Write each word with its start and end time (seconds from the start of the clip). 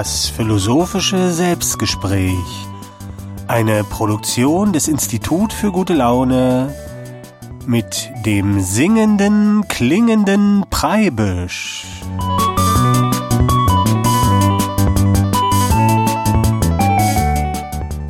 Das 0.00 0.28
philosophische 0.28 1.32
Selbstgespräch. 1.32 2.68
Eine 3.48 3.82
Produktion 3.82 4.72
des 4.72 4.86
Institut 4.86 5.52
für 5.52 5.72
gute 5.72 5.92
Laune 5.92 6.72
mit 7.66 8.08
dem 8.24 8.60
singenden, 8.60 9.66
klingenden 9.66 10.64
Preibisch. 10.70 11.84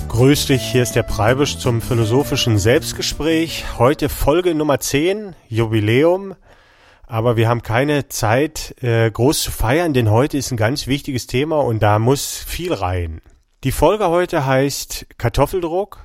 Grüß 0.09 0.45
dich, 0.49 0.61
hier 0.71 0.83
ist 0.83 0.95
der 0.95 1.05
Preibisch 1.05 1.57
zum 1.57 1.81
philosophischen 1.81 2.59
Selbstgespräch. 2.59 3.65
Heute 3.79 4.11
Folge 4.11 4.55
Nummer 4.55 4.79
10, 4.79 5.35
Jubiläum. 5.49 6.35
Aber 7.11 7.39
wir 7.39 7.49
haben 7.49 7.63
keine 7.63 8.09
Zeit, 8.09 8.75
äh, 8.83 9.11
groß 9.11 9.43
zu 9.43 9.51
feiern, 9.51 9.95
denn 9.95 10.11
heute 10.11 10.37
ist 10.37 10.51
ein 10.51 10.59
ganz 10.59 10.87
wichtiges 10.87 11.27
Thema 11.27 11.59
und 11.61 11.83
da 11.83 11.99
muss 11.99 12.37
viel 12.37 12.75
rein. 12.75 13.23
Die 13.65 13.73
Folge 13.73 14.09
heute 14.09 14.45
heißt 14.45 15.07
Kartoffeldruck. 15.17 16.01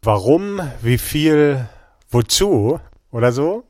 Warum, 0.00 0.62
wie 0.80 0.96
viel, 0.96 1.68
wozu 2.08 2.80
oder 3.10 3.32
so. 3.32 3.64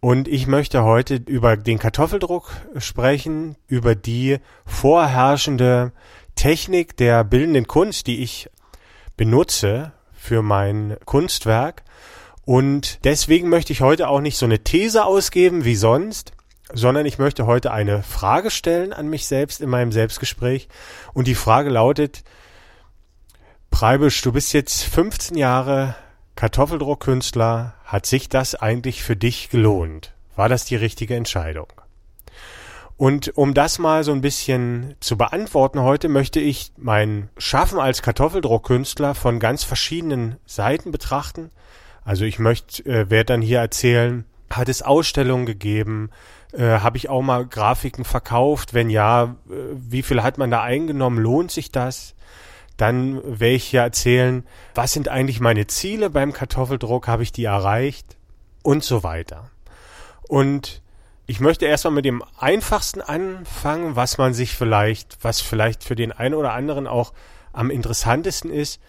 Und 0.00 0.28
ich 0.28 0.46
möchte 0.46 0.84
heute 0.84 1.14
über 1.14 1.56
den 1.56 1.78
Kartoffeldruck 1.78 2.50
sprechen, 2.76 3.56
über 3.66 3.94
die 3.94 4.40
vorherrschende 4.66 5.92
Technik 6.34 6.94
der 6.98 7.24
bildenden 7.24 7.66
Kunst, 7.66 8.06
die 8.06 8.22
ich 8.22 8.50
benutze 9.16 9.92
für 10.12 10.42
mein 10.42 10.98
Kunstwerk 11.06 11.84
und 12.48 13.04
deswegen 13.04 13.50
möchte 13.50 13.74
ich 13.74 13.82
heute 13.82 14.08
auch 14.08 14.22
nicht 14.22 14.38
so 14.38 14.46
eine 14.46 14.60
These 14.60 15.04
ausgeben 15.04 15.66
wie 15.66 15.76
sonst, 15.76 16.32
sondern 16.72 17.04
ich 17.04 17.18
möchte 17.18 17.44
heute 17.44 17.72
eine 17.72 18.02
Frage 18.02 18.50
stellen 18.50 18.94
an 18.94 19.10
mich 19.10 19.26
selbst 19.26 19.60
in 19.60 19.68
meinem 19.68 19.92
Selbstgespräch. 19.92 20.66
Und 21.12 21.26
die 21.26 21.34
Frage 21.34 21.68
lautet, 21.68 22.24
Preibisch, 23.70 24.22
du 24.22 24.32
bist 24.32 24.54
jetzt 24.54 24.82
15 24.84 25.36
Jahre 25.36 25.94
Kartoffeldruckkünstler. 26.36 27.74
Hat 27.84 28.06
sich 28.06 28.30
das 28.30 28.54
eigentlich 28.54 29.02
für 29.02 29.14
dich 29.14 29.50
gelohnt? 29.50 30.14
War 30.34 30.48
das 30.48 30.64
die 30.64 30.76
richtige 30.76 31.16
Entscheidung? 31.16 31.68
Und 32.96 33.36
um 33.36 33.52
das 33.52 33.78
mal 33.78 34.04
so 34.04 34.12
ein 34.12 34.22
bisschen 34.22 34.94
zu 35.00 35.18
beantworten 35.18 35.82
heute, 35.82 36.08
möchte 36.08 36.40
ich 36.40 36.72
mein 36.78 37.28
Schaffen 37.36 37.78
als 37.78 38.00
Kartoffeldruckkünstler 38.00 39.14
von 39.14 39.38
ganz 39.38 39.64
verschiedenen 39.64 40.38
Seiten 40.46 40.92
betrachten. 40.92 41.50
Also 42.08 42.24
ich 42.24 42.38
möchte, 42.38 42.86
äh, 42.86 43.10
werde 43.10 43.26
dann 43.26 43.42
hier 43.42 43.58
erzählen, 43.58 44.24
hat 44.48 44.70
es 44.70 44.80
Ausstellungen 44.80 45.44
gegeben? 45.44 46.08
Äh, 46.54 46.78
Habe 46.78 46.96
ich 46.96 47.10
auch 47.10 47.20
mal 47.20 47.44
Grafiken 47.44 48.06
verkauft? 48.06 48.72
Wenn 48.72 48.88
ja, 48.88 49.36
äh, 49.50 49.54
wie 49.74 50.02
viel 50.02 50.22
hat 50.22 50.38
man 50.38 50.50
da 50.50 50.62
eingenommen? 50.62 51.18
Lohnt 51.18 51.50
sich 51.50 51.70
das? 51.70 52.14
Dann 52.78 53.20
werde 53.22 53.56
ich 53.56 53.64
hier 53.64 53.82
erzählen, 53.82 54.44
was 54.74 54.94
sind 54.94 55.10
eigentlich 55.10 55.40
meine 55.40 55.66
Ziele 55.66 56.08
beim 56.08 56.32
Kartoffeldruck? 56.32 57.08
Habe 57.08 57.24
ich 57.24 57.30
die 57.30 57.44
erreicht? 57.44 58.16
Und 58.62 58.84
so 58.84 59.02
weiter. 59.02 59.50
Und 60.28 60.80
ich 61.26 61.40
möchte 61.40 61.66
erstmal 61.66 61.92
mit 61.92 62.06
dem 62.06 62.22
einfachsten 62.38 63.02
anfangen, 63.02 63.96
was 63.96 64.16
man 64.16 64.32
sich 64.32 64.54
vielleicht, 64.54 65.18
was 65.20 65.42
vielleicht 65.42 65.84
für 65.84 65.94
den 65.94 66.12
einen 66.12 66.34
oder 66.34 66.54
anderen 66.54 66.86
auch 66.86 67.12
am 67.52 67.68
interessantesten 67.68 68.50
ist, 68.50 68.80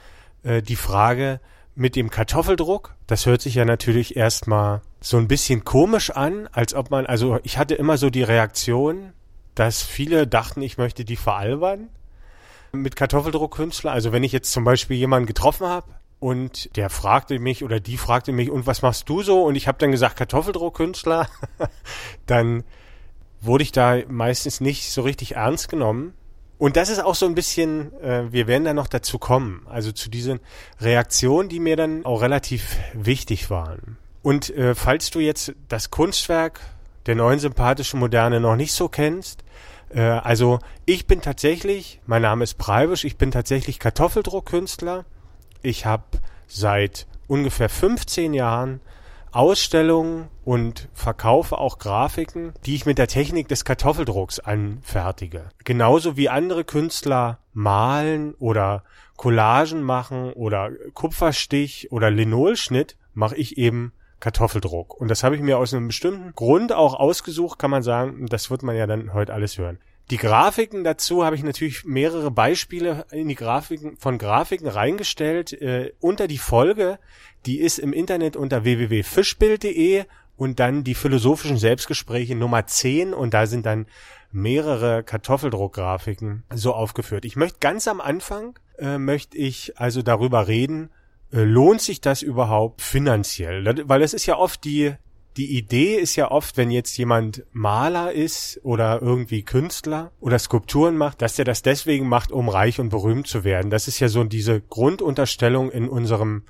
äh, 0.44 0.62
die 0.62 0.78
Frage, 0.78 1.42
mit 1.80 1.96
dem 1.96 2.10
Kartoffeldruck, 2.10 2.94
das 3.08 3.26
hört 3.26 3.42
sich 3.42 3.56
ja 3.56 3.64
natürlich 3.64 4.18
erstmal 4.18 4.82
so 5.00 5.16
ein 5.16 5.30
bisschen 5.30 5.64
komisch 5.64 6.10
an, 6.10 6.50
als 6.52 6.74
ob 6.74 6.92
man, 6.92 7.06
also 7.06 7.40
ich 7.44 7.58
hatte 7.58 7.74
immer 7.74 7.98
so 7.98 8.10
die 8.10 8.22
Reaktion, 8.22 9.14
dass 9.56 9.82
viele 9.82 10.28
dachten, 10.28 10.62
ich 10.62 10.78
möchte 10.78 11.06
die 11.06 11.16
veralbern 11.16 11.88
mit 12.74 12.98
Kartoffeldruckkünstler. 12.98 13.94
Also 13.94 14.12
wenn 14.12 14.26
ich 14.26 14.34
jetzt 14.34 14.52
zum 14.52 14.66
Beispiel 14.66 14.98
jemanden 14.98 15.26
getroffen 15.26 15.68
habe 15.68 15.88
und 16.20 16.76
der 16.76 16.90
fragte 16.90 17.40
mich 17.40 17.64
oder 17.64 17.80
die 17.80 17.98
fragte 17.98 18.34
mich, 18.34 18.50
und 18.50 18.68
was 18.68 18.82
machst 18.82 19.08
du 19.08 19.24
so? 19.24 19.44
Und 19.44 19.56
ich 19.56 19.70
habe 19.70 19.78
dann 19.78 19.92
gesagt, 19.92 20.18
Kartoffeldruckkünstler, 20.18 21.30
dann 22.26 22.66
wurde 23.40 23.64
ich 23.64 23.72
da 23.72 24.00
meistens 24.10 24.60
nicht 24.60 24.92
so 24.92 25.02
richtig 25.02 25.38
ernst 25.38 25.70
genommen. 25.70 26.14
Und 26.60 26.76
das 26.76 26.90
ist 26.90 27.00
auch 27.00 27.16
so 27.16 27.26
ein 27.26 27.36
bisschen, 27.36 27.94
äh, 28.02 28.32
wir 28.32 28.46
werden 28.46 28.66
da 28.66 28.74
noch 28.74 28.90
dazu 28.90 29.18
kommen, 29.18 29.66
also 29.70 29.94
zu 29.94 30.10
diesen 30.10 30.42
Reaktionen, 30.82 31.48
die 31.48 31.62
mir 31.62 31.78
dann 31.78 32.06
auch 32.06 32.22
relativ 32.22 32.76
wichtig 32.94 33.50
waren. 33.50 33.98
Und 34.22 34.50
äh, 34.50 34.76
falls 34.76 35.10
du 35.10 35.22
jetzt 35.22 35.54
das 35.70 35.90
Kunstwerk 35.90 36.60
der 37.06 37.16
neuen 37.16 37.40
sympathischen 37.40 37.98
Moderne 37.98 38.42
noch 38.42 38.58
nicht 38.58 38.74
so 38.74 38.90
kennst, 38.90 39.46
äh, 39.88 40.02
also 40.02 40.60
ich 40.86 41.08
bin 41.08 41.22
tatsächlich, 41.22 42.02
mein 42.06 42.24
Name 42.24 42.44
ist 42.44 42.58
Preibisch, 42.58 43.06
ich 43.06 43.16
bin 43.16 43.32
tatsächlich 43.32 43.80
Kartoffeldruckkünstler. 43.80 45.06
Ich 45.62 45.86
habe 45.86 46.04
seit 46.46 47.08
ungefähr 47.28 47.70
15 47.70 48.34
Jahren 48.34 48.82
Ausstellungen 49.32 50.28
und 50.44 50.90
verkaufe 50.94 51.58
auch 51.58 51.78
Grafiken, 51.78 52.54
die 52.66 52.76
ich 52.76 52.86
mit 52.86 52.98
der 52.98 53.08
Technik 53.08 53.48
des 53.48 53.66
Kartoffeldrucks 53.66 54.40
anfertige. 54.40 55.50
Genauso 55.64 56.18
wie 56.18 56.30
andere 56.30 56.64
Künstler 56.64 57.40
malen 57.54 58.34
oder 58.36 58.84
Collagen 59.18 59.84
machen 59.84 60.34
oder 60.34 60.72
Kupferstich 60.94 61.92
oder 61.92 62.10
Linolschnitt, 62.10 62.96
mache 63.14 63.36
ich 63.36 63.58
eben 63.58 63.94
Kartoffeldruck. 64.20 65.00
Und 65.00 65.10
das 65.10 65.24
habe 65.24 65.36
ich 65.36 65.42
mir 65.42 65.58
aus 65.58 65.74
einem 65.74 65.88
bestimmten 65.88 66.34
Grund 66.34 66.74
auch 66.74 66.94
ausgesucht, 66.94 67.60
kann 67.60 67.72
man 67.72 67.84
sagen. 67.84 68.26
Das 68.28 68.50
wird 68.50 68.64
man 68.64 68.76
ja 68.76 68.88
dann 68.88 69.14
heute 69.14 69.34
alles 69.34 69.58
hören. 69.58 69.80
Die 70.10 70.18
Grafiken 70.18 70.84
dazu 70.84 71.24
habe 71.24 71.36
ich 71.36 71.44
natürlich 71.44 71.86
mehrere 71.86 72.32
Beispiele 72.32 73.06
in 73.12 73.28
die 73.28 73.36
Grafiken 73.36 73.96
von 73.98 74.18
Grafiken 74.18 74.68
reingestellt 74.68 75.54
äh, 75.54 75.94
unter 76.00 76.28
die 76.28 76.40
Folge. 76.40 76.98
Die 77.46 77.60
ist 77.60 77.78
im 77.78 77.94
Internet 77.94 78.36
unter 78.36 78.64
www.fischbild.de 78.64 80.06
und 80.36 80.60
dann 80.60 80.84
die 80.84 80.96
philosophischen 80.96 81.58
Selbstgespräche 81.58 82.36
Nummer 82.36 82.66
10 82.66 83.14
und 83.14 83.36
da 83.36 83.46
sind 83.46 83.66
dann 83.66 83.86
mehrere 84.32 85.04
Kartoffeldruckgrafiken 85.04 86.44
so 86.54 86.74
aufgeführt. 86.74 87.26
Ich 87.26 87.36
möchte 87.36 87.60
ganz 87.60 87.88
am 87.88 88.02
Anfang 88.02 88.58
äh, 88.80 88.98
möchte 88.98 89.38
ich 89.38 89.78
also 89.78 90.02
darüber 90.02 90.48
reden, 90.48 90.90
äh, 91.32 91.42
lohnt 91.42 91.82
sich 91.82 92.02
das 92.02 92.22
überhaupt 92.22 92.82
finanziell? 92.82 93.64
Weil 93.88 94.02
es 94.02 94.14
ist 94.14 94.26
ja 94.26 94.38
oft 94.38 94.64
die 94.64 94.96
die 95.40 95.58
Idee 95.58 95.96
ist 95.96 96.18
ja 96.18 96.32
oft, 96.32 96.58
wenn 96.58 96.70
jetzt 96.70 96.98
jemand 96.98 97.46
Maler 97.54 98.12
ist 98.12 98.60
oder 98.64 99.02
irgendwie 99.02 99.44
Künstler 99.44 100.12
oder 100.20 100.38
Skulpturen 100.38 100.98
macht, 100.98 101.22
dass 101.22 101.40
er 101.40 101.46
das 101.46 101.62
deswegen 101.62 102.10
macht, 102.10 102.34
um 102.34 102.50
reich 102.50 102.82
und 102.82 102.90
berühmt 102.90 103.26
zu 103.26 103.46
werden. 103.46 103.72
Das 103.72 103.88
ist 103.88 104.02
ja 104.02 104.10
so 104.10 104.26
diese 104.26 104.60
Grundunterstellung 104.60 105.72
in 105.72 105.88
unserem, 105.88 106.44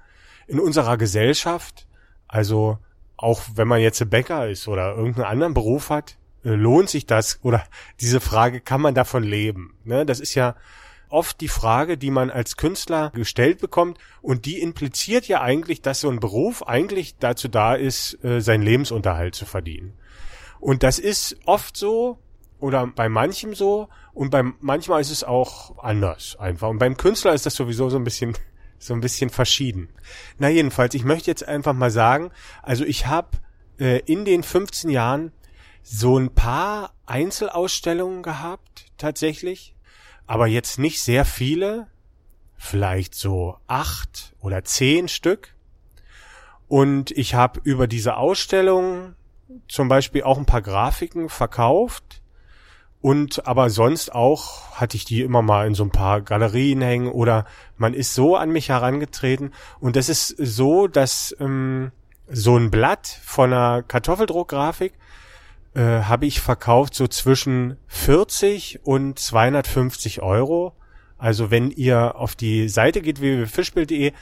in 0.48 0.60
unserer 0.60 0.98
Gesellschaft. 0.98 1.86
Also 2.28 2.80
auch 3.16 3.44
wenn 3.54 3.68
man 3.68 3.80
jetzt 3.80 4.02
ein 4.02 4.10
Bäcker 4.10 4.50
ist 4.50 4.68
oder 4.68 4.96
irgendeinen 4.96 5.28
anderen 5.28 5.54
Beruf 5.54 5.92
hat, 5.92 6.18
äh, 6.44 6.50
lohnt 6.50 6.90
sich 6.90 7.06
das 7.06 7.40
oder 7.44 7.64
diese 8.02 8.20
Frage, 8.20 8.60
kann 8.60 8.82
man 8.82 8.96
davon 8.96 9.22
leben? 9.22 9.76
Ne? 9.84 10.04
Das 10.04 10.20
ist 10.20 10.34
ja 10.34 10.56
oft 11.09 11.42
die 11.42 11.47
Frage, 11.47 11.97
die 11.97 12.12
man 12.12 12.30
als 12.30 12.58
Künstler 12.58 13.12
gestellt 13.12 13.59
bekommt 13.59 13.97
und 14.22 14.46
die 14.46 14.62
impliziert 14.62 15.28
ja 15.28 15.42
eigentlich, 15.42 15.81
dass 15.81 16.02
so 16.02 16.09
ein 16.09 16.20
Beruf 16.20 16.66
eigentlich 16.68 17.18
dazu 17.18 17.47
da 17.47 17.75
ist, 17.75 18.24
äh, 18.24 18.42
seinen 18.42 18.64
Lebensunterhalt 18.64 19.36
zu 19.36 19.46
verdienen. 19.46 19.94
Und 20.59 20.84
das 20.84 21.00
ist 21.00 21.38
oft 21.46 21.75
so 21.75 22.19
oder 22.59 22.88
bei 22.88 23.09
manchem 23.09 23.56
so 23.56 23.90
und 24.14 24.30
beim 24.30 24.56
manchmal 24.59 25.02
ist 25.02 25.12
es 25.12 25.24
auch 25.24 25.78
anders 25.84 26.36
einfach. 26.40 26.69
Und 26.69 26.80
beim 26.80 26.98
Künstler 26.98 27.34
ist 27.34 27.46
das 27.46 27.56
sowieso 27.56 27.90
so 27.90 27.98
ein 27.98 28.03
bisschen 28.03 28.38
so 28.80 28.94
ein 28.94 29.02
bisschen 29.02 29.30
verschieden. 29.30 29.90
Na 30.38 30.48
jedenfalls, 30.50 30.94
ich 30.94 31.03
möchte 31.03 31.30
jetzt 31.30 31.46
einfach 31.46 31.74
mal 31.74 31.92
sagen, 31.92 32.31
also 32.64 32.86
ich 32.86 33.08
habe 33.08 33.30
äh, 33.78 34.00
in 34.06 34.24
den 34.24 34.44
15 34.44 34.89
Jahren 34.89 35.34
so 35.84 36.18
ein 36.18 36.34
paar 36.34 36.94
Einzelausstellungen 37.06 38.24
gehabt, 38.24 38.86
tatsächlich 38.98 39.75
aber 40.30 40.46
jetzt 40.46 40.78
nicht 40.78 41.02
sehr 41.02 41.26
viele, 41.26 41.88
vielleicht 42.56 43.16
so 43.16 43.58
acht 43.66 44.36
oder 44.40 44.64
zehn 44.64 45.08
Stück. 45.08 45.56
Und 46.68 47.10
ich 47.10 47.34
habe 47.34 47.60
über 47.64 47.88
diese 47.88 48.16
Ausstellung 48.16 49.16
zum 49.68 49.88
Beispiel 49.88 50.22
auch 50.22 50.38
ein 50.38 50.46
paar 50.46 50.62
Grafiken 50.62 51.30
verkauft. 51.30 52.22
Und 53.02 53.48
aber 53.48 53.72
sonst 53.72 54.14
auch 54.14 54.70
hatte 54.80 54.98
ich 54.98 55.06
die 55.06 55.22
immer 55.22 55.42
mal 55.42 55.66
in 55.66 55.74
so 55.74 55.84
ein 55.84 55.90
paar 55.90 56.22
Galerien 56.22 56.84
hängen 56.84 57.08
oder 57.08 57.46
man 57.78 57.96
ist 57.96 58.14
so 58.14 58.36
an 58.36 58.52
mich 58.52 58.70
herangetreten. 58.70 59.52
Und 59.80 59.96
das 59.96 60.10
ist 60.10 60.28
so, 60.38 60.88
dass 60.88 61.36
ähm, 61.40 61.92
so 62.28 62.56
ein 62.56 62.70
Blatt 62.70 63.08
von 63.08 63.52
einer 63.52 63.82
Kartoffeldruckgrafik 63.82 64.94
äh, 65.74 65.81
habe 65.81 66.25
ich 66.25 66.42
verkauft 66.42 66.95
so 66.95 67.07
zwischen 67.07 67.77
40 67.88 68.81
und 68.83 69.19
250 69.19 70.21
Euro. 70.21 70.74
Also 71.18 71.51
wenn 71.51 71.71
ihr 71.71 72.16
auf 72.16 72.36
die 72.36 72.69
Seite 72.69 73.01
geht, 73.01 73.19
www.fischbild.de, 73.19 74.13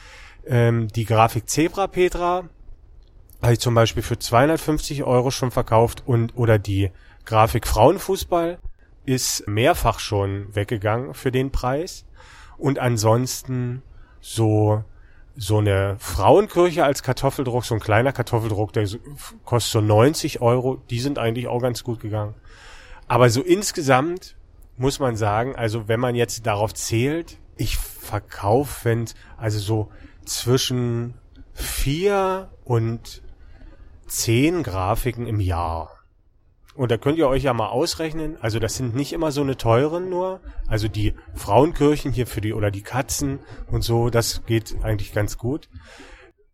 ähm, 0.47 0.88
die 0.89 1.05
Grafik 1.05 1.49
Zebra 1.49 1.88
Petra 1.88 2.49
habe 3.41 3.53
ich 3.53 3.59
zum 3.59 3.75
Beispiel 3.75 4.03
für 4.03 4.17
250 4.17 5.03
Euro 5.03 5.31
schon 5.31 5.51
verkauft 5.51 6.03
und 6.05 6.35
oder 6.35 6.57
die 6.57 6.91
Grafik 7.25 7.67
Frauenfußball 7.67 8.57
ist 9.05 9.47
mehrfach 9.47 10.00
schon 10.00 10.53
weggegangen 10.55 11.13
für 11.13 11.31
den 11.31 11.51
Preis. 11.51 12.05
Und 12.57 12.79
ansonsten 12.79 13.83
so 14.19 14.83
so 15.38 15.60
eine 15.60 15.98
Frauenkirche 16.00 16.84
als 16.84 17.04
Kartoffeldruck, 17.04 17.63
so 17.63 17.75
ein 17.75 17.80
kleiner 17.80 18.12
Kartoffeldruck, 18.12 18.74
der 18.74 18.88
kostet 19.45 19.72
so 19.72 19.81
90 19.81 20.42
Euro, 20.42 20.81
die 20.89 21.00
sind 21.00 21.19
eigentlich 21.19 21.48
auch 21.48 21.62
ganz 21.62 21.84
gut 21.84 22.00
gegangen. 22.00 22.34
Aber 23.07 23.30
so 23.30 23.42
insgesamt 23.42 24.36
muss 24.78 25.00
man 25.00 25.16
sagen, 25.16 25.56
also 25.56 25.88
wenn 25.88 26.00
man 26.00 26.16
jetzt 26.16 26.45
darauf 26.45 26.74
zählt, 26.74 27.38
ich 27.56 27.78
verkaufe, 27.78 28.86
wenn 28.86 29.06
also 29.38 29.60
so 29.60 29.92
zwischen 30.25 31.13
vier 31.54 32.50
und 32.63 33.22
zehn 34.07 34.63
Grafiken 34.63 35.28
im 35.28 35.39
Jahr. 35.39 35.96
Und 36.77 36.91
da 36.91 36.97
könnt 36.97 37.18
ihr 37.18 37.27
euch 37.27 37.41
ja 37.41 37.53
mal 37.53 37.69
ausrechnen, 37.69 38.38
also 38.39 38.59
das 38.59 38.75
sind 38.75 38.95
nicht 38.95 39.12
immer 39.12 39.31
so 39.31 39.41
eine 39.41 39.57
teuren 39.57 40.09
nur, 40.09 40.41
also 40.68 40.88
die 40.88 41.15
Frauenkirchen 41.33 42.12
hier 42.12 42.27
für 42.27 42.39
die 42.39 42.53
oder 42.53 42.69
die 42.69 42.83
Katzen 42.83 43.39
und 43.71 43.81
so, 43.81 44.12
das 44.12 44.45
geht 44.45 44.75
eigentlich 44.83 45.12
ganz 45.12 45.39
gut. 45.39 45.69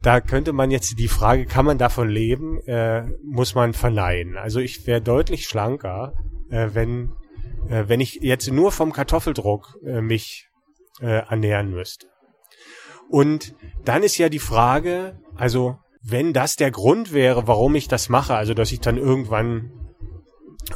Da 0.02 0.22
könnte 0.22 0.54
man 0.54 0.72
jetzt 0.72 0.98
die 0.98 1.10
Frage, 1.10 1.46
kann 1.46 1.66
man 1.66 1.78
davon 1.78 2.08
leben, 2.08 2.62
äh, 2.68 3.04
muss 3.22 3.54
man 3.54 3.74
verneinen. 3.74 4.38
Also 4.38 4.62
ich 4.62 4.88
wäre 4.88 5.02
deutlich 5.02 5.46
schlanker, 5.46 6.14
äh, 6.50 6.70
wenn, 6.72 7.12
äh, 7.68 7.84
wenn 7.88 8.00
ich 8.00 8.20
jetzt 8.22 8.50
nur 8.50 8.72
vom 8.72 8.94
Kartoffeldruck 8.94 9.78
äh, 9.86 10.00
mich 10.00 10.48
äh, 11.02 11.28
ernähren 11.28 11.72
müsste. 11.72 12.08
Und 13.10 13.56
dann 13.84 14.04
ist 14.04 14.18
ja 14.18 14.30
die 14.30 14.40
Frage, 14.40 15.20
also 15.36 15.80
wenn 16.02 16.32
das 16.32 16.56
der 16.56 16.72
Grund 16.72 17.12
wäre, 17.12 17.46
warum 17.46 17.76
ich 17.76 17.90
das 17.90 18.08
mache, 18.08 18.36
also 18.36 18.54
dass 18.54 18.72
ich 18.72 18.80
dann 18.80 18.98
irgendwann 18.98 19.83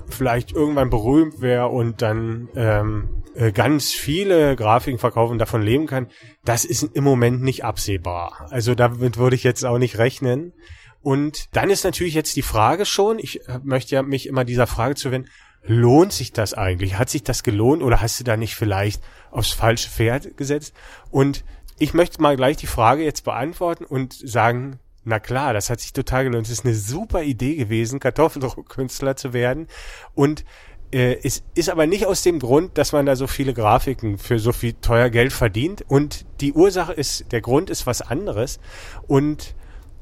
vielleicht 0.09 0.51
irgendwann 0.51 0.89
berühmt 0.89 1.41
wäre 1.41 1.67
und 1.67 2.01
dann 2.01 2.49
ähm, 2.55 3.23
äh, 3.35 3.51
ganz 3.51 3.91
viele 3.91 4.55
Grafiken 4.55 4.99
verkaufen 4.99 5.33
und 5.33 5.39
davon 5.39 5.61
leben 5.61 5.85
kann, 5.85 6.07
das 6.43 6.65
ist 6.65 6.83
im 6.83 7.03
Moment 7.03 7.41
nicht 7.41 7.63
absehbar. 7.63 8.47
Also 8.49 8.75
damit 8.75 9.17
würde 9.17 9.35
ich 9.35 9.43
jetzt 9.43 9.65
auch 9.65 9.77
nicht 9.77 9.97
rechnen. 9.97 10.53
Und 11.01 11.55
dann 11.55 11.69
ist 11.69 11.83
natürlich 11.83 12.15
jetzt 12.15 12.35
die 12.35 12.41
Frage 12.41 12.85
schon, 12.85 13.19
ich 13.19 13.41
möchte 13.63 13.95
ja 13.95 14.01
mich 14.01 14.27
immer 14.27 14.43
dieser 14.43 14.67
Frage 14.67 14.95
zuwenden, 14.95 15.29
lohnt 15.63 16.13
sich 16.13 16.33
das 16.33 16.53
eigentlich? 16.53 16.97
Hat 16.97 17.09
sich 17.09 17.23
das 17.23 17.43
gelohnt 17.43 17.83
oder 17.83 18.01
hast 18.01 18.19
du 18.19 18.23
da 18.23 18.37
nicht 18.37 18.55
vielleicht 18.55 19.01
aufs 19.31 19.51
falsche 19.51 19.89
Pferd 19.89 20.35
gesetzt? 20.37 20.73
Und 21.11 21.43
ich 21.79 21.93
möchte 21.93 22.21
mal 22.21 22.35
gleich 22.35 22.57
die 22.57 22.67
Frage 22.67 23.03
jetzt 23.03 23.23
beantworten 23.23 23.85
und 23.85 24.13
sagen, 24.13 24.79
na 25.07 25.21
klar, 25.21 25.53
das 25.53 25.69
hat 25.69 25.79
sich 25.79 25.93
total 25.93 26.25
gelohnt. 26.25 26.47
Es 26.47 26.51
ist 26.51 26.65
eine 26.65 26.75
super 26.75 27.23
Idee 27.23 27.55
gewesen, 27.55 28.01
Kartoffeldruckkünstler 28.01 29.15
zu 29.15 29.31
werden. 29.31 29.67
Und 30.15 30.43
äh, 30.91 31.17
es 31.23 31.43
ist 31.55 31.69
aber 31.69 31.87
nicht 31.87 32.05
aus 32.05 32.23
dem 32.23 32.39
Grund, 32.39 32.77
dass 32.77 32.91
man 32.91 33.05
da 33.05 33.15
so 33.15 33.25
viele 33.25 33.53
Grafiken 33.53 34.17
für 34.17 34.37
so 34.37 34.51
viel 34.51 34.73
teuer 34.73 35.09
Geld 35.09 35.31
verdient. 35.31 35.85
Und 35.87 36.25
die 36.41 36.51
Ursache 36.51 36.91
ist, 36.91 37.31
der 37.31 37.39
Grund 37.39 37.69
ist 37.69 37.87
was 37.87 38.01
anderes. 38.01 38.59
Und 39.07 39.55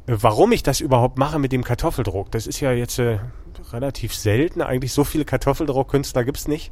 warum 0.07 0.51
ich 0.51 0.63
das 0.63 0.79
überhaupt 0.79 1.19
mache 1.19 1.37
mit 1.37 1.51
dem 1.51 1.63
Kartoffeldruck, 1.63 2.31
das 2.31 2.47
ist 2.47 2.59
ja 2.59 2.71
jetzt 2.71 2.97
äh, 2.97 3.19
relativ 3.71 4.15
selten. 4.15 4.63
Eigentlich 4.63 4.91
so 4.91 5.03
viele 5.03 5.23
Kartoffeldruckkünstler 5.23 6.23
gibt's 6.23 6.47
nicht. 6.47 6.71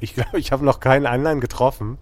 Ich 0.00 0.14
glaube, 0.14 0.38
ich 0.38 0.52
habe 0.52 0.64
noch 0.64 0.80
keinen 0.80 1.04
anderen 1.04 1.40
getroffen. 1.40 1.98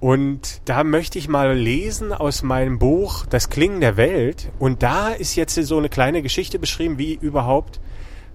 Und 0.00 0.62
da 0.64 0.82
möchte 0.82 1.18
ich 1.18 1.28
mal 1.28 1.54
lesen 1.54 2.14
aus 2.14 2.42
meinem 2.42 2.78
Buch 2.78 3.26
Das 3.26 3.50
Klingen 3.50 3.82
der 3.82 3.98
Welt. 3.98 4.50
Und 4.58 4.82
da 4.82 5.10
ist 5.10 5.36
jetzt 5.36 5.54
so 5.54 5.76
eine 5.76 5.90
kleine 5.90 6.22
Geschichte 6.22 6.58
beschrieben, 6.58 6.96
wie 6.96 7.14
überhaupt, 7.14 7.80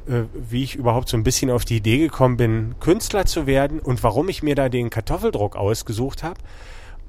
äh, 0.07 0.21
wie 0.33 0.63
ich 0.63 0.75
überhaupt 0.75 1.09
so 1.09 1.17
ein 1.17 1.23
bisschen 1.23 1.49
auf 1.49 1.65
die 1.65 1.77
Idee 1.77 1.97
gekommen 1.97 2.37
bin, 2.37 2.75
Künstler 2.79 3.25
zu 3.25 3.47
werden 3.47 3.79
und 3.79 4.03
warum 4.03 4.29
ich 4.29 4.43
mir 4.43 4.53
da 4.53 4.69
den 4.69 4.91
Kartoffeldruck 4.91 5.55
ausgesucht 5.55 6.21
habe. 6.21 6.39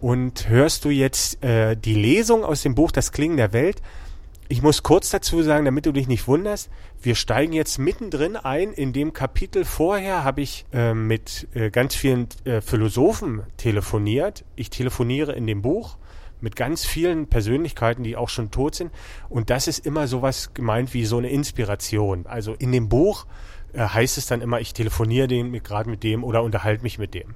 Und 0.00 0.48
hörst 0.48 0.86
du 0.86 0.90
jetzt 0.90 1.44
äh, 1.44 1.76
die 1.76 1.94
Lesung 1.94 2.42
aus 2.42 2.62
dem 2.62 2.74
Buch 2.74 2.92
Das 2.92 3.12
Klingen 3.12 3.36
der 3.36 3.52
Welt? 3.52 3.82
Ich 4.48 4.62
muss 4.62 4.84
kurz 4.84 5.10
dazu 5.10 5.42
sagen, 5.42 5.64
damit 5.64 5.86
du 5.86 5.92
dich 5.92 6.06
nicht 6.06 6.28
wunderst, 6.28 6.70
wir 7.02 7.16
steigen 7.16 7.52
jetzt 7.52 7.78
mittendrin 7.78 8.36
ein. 8.36 8.72
In 8.72 8.92
dem 8.92 9.12
Kapitel 9.12 9.64
vorher 9.64 10.22
habe 10.22 10.40
ich 10.40 10.66
äh, 10.72 10.94
mit 10.94 11.48
äh, 11.54 11.70
ganz 11.70 11.96
vielen 11.96 12.28
äh, 12.44 12.60
Philosophen 12.60 13.42
telefoniert. 13.56 14.44
Ich 14.54 14.70
telefoniere 14.70 15.32
in 15.32 15.48
dem 15.48 15.62
Buch 15.62 15.96
mit 16.40 16.54
ganz 16.54 16.84
vielen 16.84 17.26
Persönlichkeiten, 17.26 18.04
die 18.04 18.16
auch 18.16 18.28
schon 18.28 18.52
tot 18.52 18.76
sind. 18.76 18.92
Und 19.28 19.50
das 19.50 19.66
ist 19.66 19.84
immer 19.84 20.06
sowas 20.06 20.54
gemeint 20.54 20.94
wie 20.94 21.06
so 21.06 21.18
eine 21.18 21.30
Inspiration. 21.30 22.26
Also 22.26 22.54
in 22.54 22.70
dem 22.70 22.88
Buch 22.88 23.26
äh, 23.72 23.80
heißt 23.80 24.16
es 24.16 24.26
dann 24.26 24.42
immer, 24.42 24.60
ich 24.60 24.74
telefoniere 24.74 25.26
den 25.26 25.60
gerade 25.62 25.90
mit 25.90 26.04
dem 26.04 26.22
oder 26.22 26.44
unterhalte 26.44 26.84
mich 26.84 26.98
mit 26.98 27.14
dem. 27.14 27.34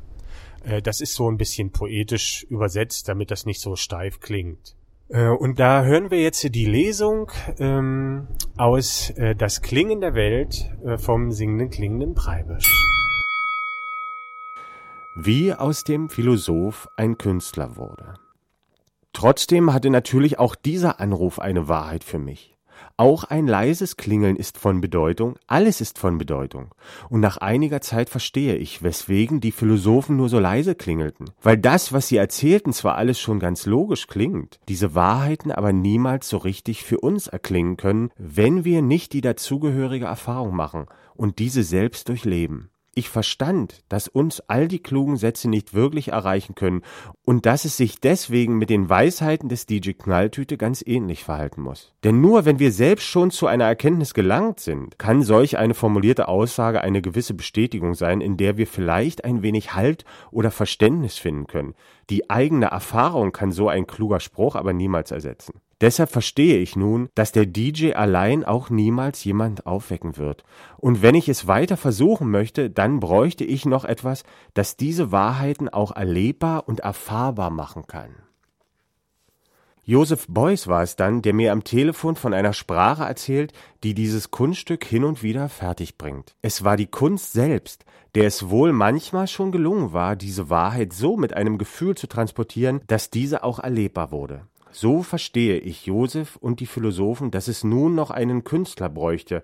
Äh, 0.62 0.80
das 0.80 1.00
ist 1.00 1.14
so 1.14 1.28
ein 1.28 1.38
bisschen 1.38 1.72
poetisch 1.72 2.46
übersetzt, 2.48 3.08
damit 3.08 3.32
das 3.32 3.46
nicht 3.46 3.60
so 3.60 3.74
steif 3.74 4.20
klingt. 4.20 4.76
Äh, 5.10 5.28
und 5.28 5.58
da 5.58 5.82
hören 5.82 6.10
wir 6.10 6.22
jetzt 6.22 6.54
die 6.54 6.66
Lesung 6.66 7.30
ähm, 7.58 8.28
aus 8.56 9.10
äh, 9.10 9.34
Das 9.34 9.60
Klingen 9.60 10.00
der 10.00 10.14
Welt 10.14 10.70
äh, 10.84 10.98
vom 10.98 11.32
singenden 11.32 11.70
klingenden 11.70 12.14
Preibisch. 12.14 12.68
Wie 15.16 15.52
aus 15.52 15.82
dem 15.82 16.08
Philosoph 16.08 16.88
ein 16.96 17.18
Künstler 17.18 17.76
wurde. 17.76 18.14
Trotzdem 19.12 19.72
hatte 19.72 19.90
natürlich 19.90 20.38
auch 20.38 20.54
dieser 20.54 21.00
Anruf 21.00 21.40
eine 21.40 21.66
Wahrheit 21.66 22.04
für 22.04 22.20
mich. 22.20 22.56
Auch 23.00 23.24
ein 23.24 23.46
leises 23.46 23.96
Klingeln 23.96 24.36
ist 24.36 24.58
von 24.58 24.82
Bedeutung, 24.82 25.38
alles 25.46 25.80
ist 25.80 25.98
von 25.98 26.18
Bedeutung. 26.18 26.74
Und 27.08 27.20
nach 27.20 27.38
einiger 27.38 27.80
Zeit 27.80 28.10
verstehe 28.10 28.56
ich, 28.56 28.82
weswegen 28.82 29.40
die 29.40 29.52
Philosophen 29.52 30.18
nur 30.18 30.28
so 30.28 30.38
leise 30.38 30.74
klingelten. 30.74 31.30
Weil 31.40 31.56
das, 31.56 31.94
was 31.94 32.08
sie 32.08 32.18
erzählten, 32.18 32.74
zwar 32.74 32.96
alles 32.96 33.18
schon 33.18 33.40
ganz 33.40 33.64
logisch 33.64 34.06
klingt, 34.06 34.60
diese 34.68 34.94
Wahrheiten 34.94 35.50
aber 35.50 35.72
niemals 35.72 36.28
so 36.28 36.36
richtig 36.36 36.84
für 36.84 37.00
uns 37.00 37.26
erklingen 37.26 37.78
können, 37.78 38.10
wenn 38.18 38.66
wir 38.66 38.82
nicht 38.82 39.14
die 39.14 39.22
dazugehörige 39.22 40.04
Erfahrung 40.04 40.54
machen 40.54 40.84
und 41.14 41.38
diese 41.38 41.62
selbst 41.62 42.06
durchleben. 42.10 42.68
Ich 42.92 43.08
verstand, 43.08 43.84
dass 43.88 44.08
uns 44.08 44.40
all 44.48 44.66
die 44.66 44.80
klugen 44.80 45.16
Sätze 45.16 45.48
nicht 45.48 45.74
wirklich 45.74 46.08
erreichen 46.08 46.56
können 46.56 46.82
und 47.24 47.46
dass 47.46 47.64
es 47.64 47.76
sich 47.76 48.00
deswegen 48.00 48.58
mit 48.58 48.68
den 48.68 48.88
Weisheiten 48.88 49.48
des 49.48 49.66
DJ 49.66 49.92
Knalltüte 49.92 50.56
ganz 50.56 50.82
ähnlich 50.84 51.22
verhalten 51.22 51.62
muss. 51.62 51.92
Denn 52.02 52.20
nur 52.20 52.46
wenn 52.46 52.58
wir 52.58 52.72
selbst 52.72 53.06
schon 53.06 53.30
zu 53.30 53.46
einer 53.46 53.66
Erkenntnis 53.66 54.12
gelangt 54.12 54.58
sind, 54.58 54.98
kann 54.98 55.22
solch 55.22 55.56
eine 55.56 55.74
formulierte 55.74 56.26
Aussage 56.26 56.80
eine 56.80 57.00
gewisse 57.00 57.34
Bestätigung 57.34 57.94
sein, 57.94 58.20
in 58.20 58.36
der 58.36 58.56
wir 58.56 58.66
vielleicht 58.66 59.24
ein 59.24 59.42
wenig 59.42 59.74
Halt 59.76 60.04
oder 60.32 60.50
Verständnis 60.50 61.16
finden 61.16 61.46
können. 61.46 61.74
Die 62.10 62.28
eigene 62.28 62.66
Erfahrung 62.66 63.30
kann 63.30 63.52
so 63.52 63.68
ein 63.68 63.86
kluger 63.86 64.18
Spruch 64.18 64.56
aber 64.56 64.72
niemals 64.72 65.12
ersetzen. 65.12 65.60
Deshalb 65.80 66.10
verstehe 66.10 66.58
ich 66.58 66.76
nun, 66.76 67.08
dass 67.14 67.32
der 67.32 67.46
DJ 67.46 67.92
allein 67.92 68.44
auch 68.44 68.68
niemals 68.68 69.24
jemand 69.24 69.66
aufwecken 69.66 70.18
wird. 70.18 70.44
Und 70.76 71.00
wenn 71.00 71.14
ich 71.14 71.28
es 71.28 71.46
weiter 71.46 71.78
versuchen 71.78 72.30
möchte, 72.30 72.68
dann 72.68 73.00
bräuchte 73.00 73.44
ich 73.44 73.64
noch 73.64 73.86
etwas, 73.86 74.24
das 74.52 74.76
diese 74.76 75.10
Wahrheiten 75.10 75.70
auch 75.70 75.92
erlebbar 75.96 76.68
und 76.68 76.80
erfahrbar 76.80 77.50
machen 77.50 77.86
kann. 77.86 78.10
Joseph 79.82 80.26
Beuys 80.28 80.68
war 80.68 80.82
es 80.82 80.96
dann, 80.96 81.22
der 81.22 81.32
mir 81.32 81.50
am 81.50 81.64
Telefon 81.64 82.14
von 82.14 82.34
einer 82.34 82.52
Sprache 82.52 83.04
erzählt, 83.04 83.52
die 83.82 83.94
dieses 83.94 84.30
Kunststück 84.30 84.84
hin 84.84 85.02
und 85.02 85.22
wieder 85.22 85.48
fertig 85.48 85.96
bringt. 85.96 86.36
Es 86.42 86.62
war 86.62 86.76
die 86.76 86.86
Kunst 86.86 87.32
selbst, 87.32 87.86
der 88.14 88.26
es 88.26 88.50
wohl 88.50 88.72
manchmal 88.72 89.26
schon 89.26 89.50
gelungen 89.50 89.92
war, 89.94 90.14
diese 90.14 90.50
Wahrheit 90.50 90.92
so 90.92 91.16
mit 91.16 91.32
einem 91.32 91.56
Gefühl 91.56 91.96
zu 91.96 92.06
transportieren, 92.06 92.82
dass 92.86 93.10
diese 93.10 93.42
auch 93.42 93.58
erlebbar 93.58 94.12
wurde. 94.12 94.46
So 94.72 95.02
verstehe 95.02 95.58
ich 95.58 95.86
Joseph 95.86 96.36
und 96.36 96.60
die 96.60 96.66
Philosophen, 96.66 97.30
dass 97.30 97.48
es 97.48 97.64
nun 97.64 97.94
noch 97.94 98.10
einen 98.10 98.44
Künstler 98.44 98.88
bräuchte, 98.88 99.42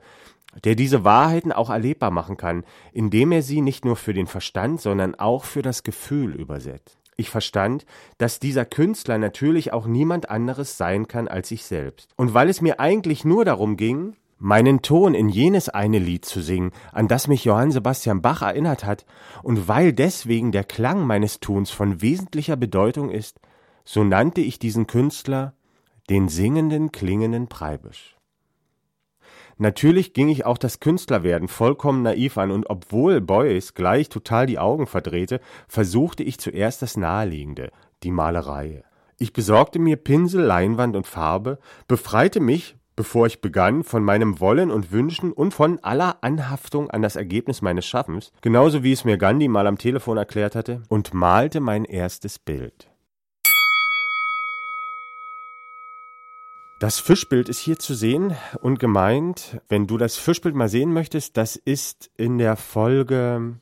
der 0.64 0.74
diese 0.74 1.04
Wahrheiten 1.04 1.52
auch 1.52 1.70
erlebbar 1.70 2.10
machen 2.10 2.36
kann, 2.36 2.64
indem 2.92 3.32
er 3.32 3.42
sie 3.42 3.60
nicht 3.60 3.84
nur 3.84 3.96
für 3.96 4.14
den 4.14 4.26
Verstand, 4.26 4.80
sondern 4.80 5.14
auch 5.14 5.44
für 5.44 5.62
das 5.62 5.82
Gefühl 5.82 6.34
übersetzt. 6.34 6.98
Ich 7.16 7.30
verstand, 7.30 7.86
dass 8.18 8.40
dieser 8.40 8.64
Künstler 8.64 9.18
natürlich 9.18 9.72
auch 9.72 9.86
niemand 9.86 10.28
anderes 10.28 10.76
sein 10.76 11.08
kann 11.08 11.28
als 11.28 11.50
ich 11.50 11.64
selbst. 11.64 12.10
Und 12.16 12.34
weil 12.34 12.48
es 12.48 12.60
mir 12.60 12.78
eigentlich 12.78 13.24
nur 13.24 13.44
darum 13.44 13.76
ging, 13.76 14.16
meinen 14.38 14.82
Ton 14.82 15.14
in 15.14 15.30
jenes 15.30 15.70
eine 15.70 15.98
Lied 15.98 16.26
zu 16.26 16.42
singen, 16.42 16.72
an 16.92 17.08
das 17.08 17.26
mich 17.26 17.44
Johann 17.44 17.70
Sebastian 17.70 18.20
Bach 18.20 18.42
erinnert 18.42 18.84
hat, 18.84 19.06
und 19.42 19.66
weil 19.66 19.94
deswegen 19.94 20.52
der 20.52 20.64
Klang 20.64 21.06
meines 21.06 21.40
Tuns 21.40 21.70
von 21.70 22.02
wesentlicher 22.02 22.56
Bedeutung 22.56 23.10
ist, 23.10 23.40
so 23.86 24.04
nannte 24.04 24.42
ich 24.42 24.58
diesen 24.58 24.86
Künstler 24.86 25.54
den 26.10 26.28
singenden, 26.28 26.92
klingenden 26.92 27.48
Preibisch. 27.48 28.16
Natürlich 29.56 30.12
ging 30.12 30.28
ich 30.28 30.44
auch 30.44 30.58
das 30.58 30.80
Künstlerwerden 30.80 31.48
vollkommen 31.48 32.02
naiv 32.02 32.36
an, 32.36 32.50
und 32.50 32.68
obwohl 32.68 33.22
Beuys 33.22 33.72
gleich 33.72 34.10
total 34.10 34.44
die 34.44 34.58
Augen 34.58 34.86
verdrehte, 34.86 35.40
versuchte 35.66 36.22
ich 36.22 36.38
zuerst 36.38 36.82
das 36.82 36.98
Naheliegende, 36.98 37.72
die 38.02 38.10
Malerei. 38.10 38.84
Ich 39.16 39.32
besorgte 39.32 39.78
mir 39.78 39.96
Pinsel, 39.96 40.42
Leinwand 40.42 40.94
und 40.94 41.06
Farbe, 41.06 41.58
befreite 41.88 42.40
mich 42.40 42.76
bevor 42.96 43.26
ich 43.26 43.42
begann, 43.42 43.84
von 43.84 44.02
meinem 44.02 44.40
Wollen 44.40 44.70
und 44.70 44.90
Wünschen 44.90 45.30
und 45.32 45.52
von 45.52 45.78
aller 45.80 46.16
Anhaftung 46.22 46.90
an 46.90 47.02
das 47.02 47.14
Ergebnis 47.14 47.62
meines 47.62 47.86
Schaffens, 47.86 48.32
genauso 48.40 48.82
wie 48.82 48.92
es 48.92 49.04
mir 49.04 49.18
Gandhi 49.18 49.48
mal 49.48 49.66
am 49.66 49.78
Telefon 49.78 50.16
erklärt 50.16 50.56
hatte, 50.56 50.82
und 50.88 51.14
malte 51.14 51.60
mein 51.60 51.84
erstes 51.84 52.38
Bild. 52.38 52.90
Das 56.78 56.98
Fischbild 56.98 57.48
ist 57.48 57.58
hier 57.58 57.78
zu 57.78 57.94
sehen 57.94 58.36
und 58.60 58.78
gemeint, 58.78 59.58
wenn 59.68 59.86
du 59.86 59.96
das 59.96 60.16
Fischbild 60.16 60.54
mal 60.54 60.68
sehen 60.68 60.92
möchtest, 60.92 61.38
das 61.38 61.56
ist 61.56 62.10
in 62.18 62.36
der 62.36 62.56
Folge, 62.56 63.54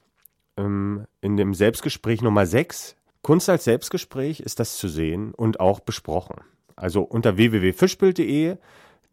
ähm, 0.56 1.06
in 1.20 1.36
dem 1.36 1.54
Selbstgespräch 1.54 2.22
Nummer 2.22 2.44
6. 2.44 2.96
Kunst 3.22 3.48
als 3.48 3.64
Selbstgespräch 3.64 4.40
ist 4.40 4.58
das 4.58 4.78
zu 4.78 4.88
sehen 4.88 5.32
und 5.32 5.60
auch 5.60 5.78
besprochen. 5.78 6.40
Also 6.74 7.02
unter 7.02 7.36
www.fischbild.de 7.36 8.56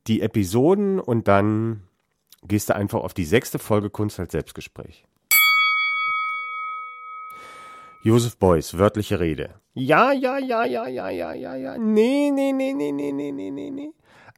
die 0.07 0.21
Episoden 0.21 0.99
und 0.99 1.27
dann 1.27 1.83
gehst 2.43 2.69
du 2.69 2.75
einfach 2.75 3.01
auf 3.01 3.13
die 3.13 3.25
sechste 3.25 3.59
Folge 3.59 3.91
Kunst 3.91 4.19
als 4.19 4.31
Selbstgespräch. 4.31 5.05
Joseph 8.03 8.37
Beuys, 8.37 8.79
wörtliche 8.79 9.19
Rede. 9.19 9.51
Ja, 9.75 10.11
ja, 10.11 10.39
ja, 10.39 10.65
ja, 10.65 10.87
ja, 10.87 11.09
ja, 11.09 11.33
ja, 11.33 11.55
ja. 11.55 11.77
Nee, 11.77 12.31
nee, 12.31 12.51
nee, 12.51 12.73
nee, 12.73 12.91
nee, 12.91 13.11
nee, 13.11 13.31
nee, 13.31 13.51
nee, 13.51 13.69
nee. 13.69 13.91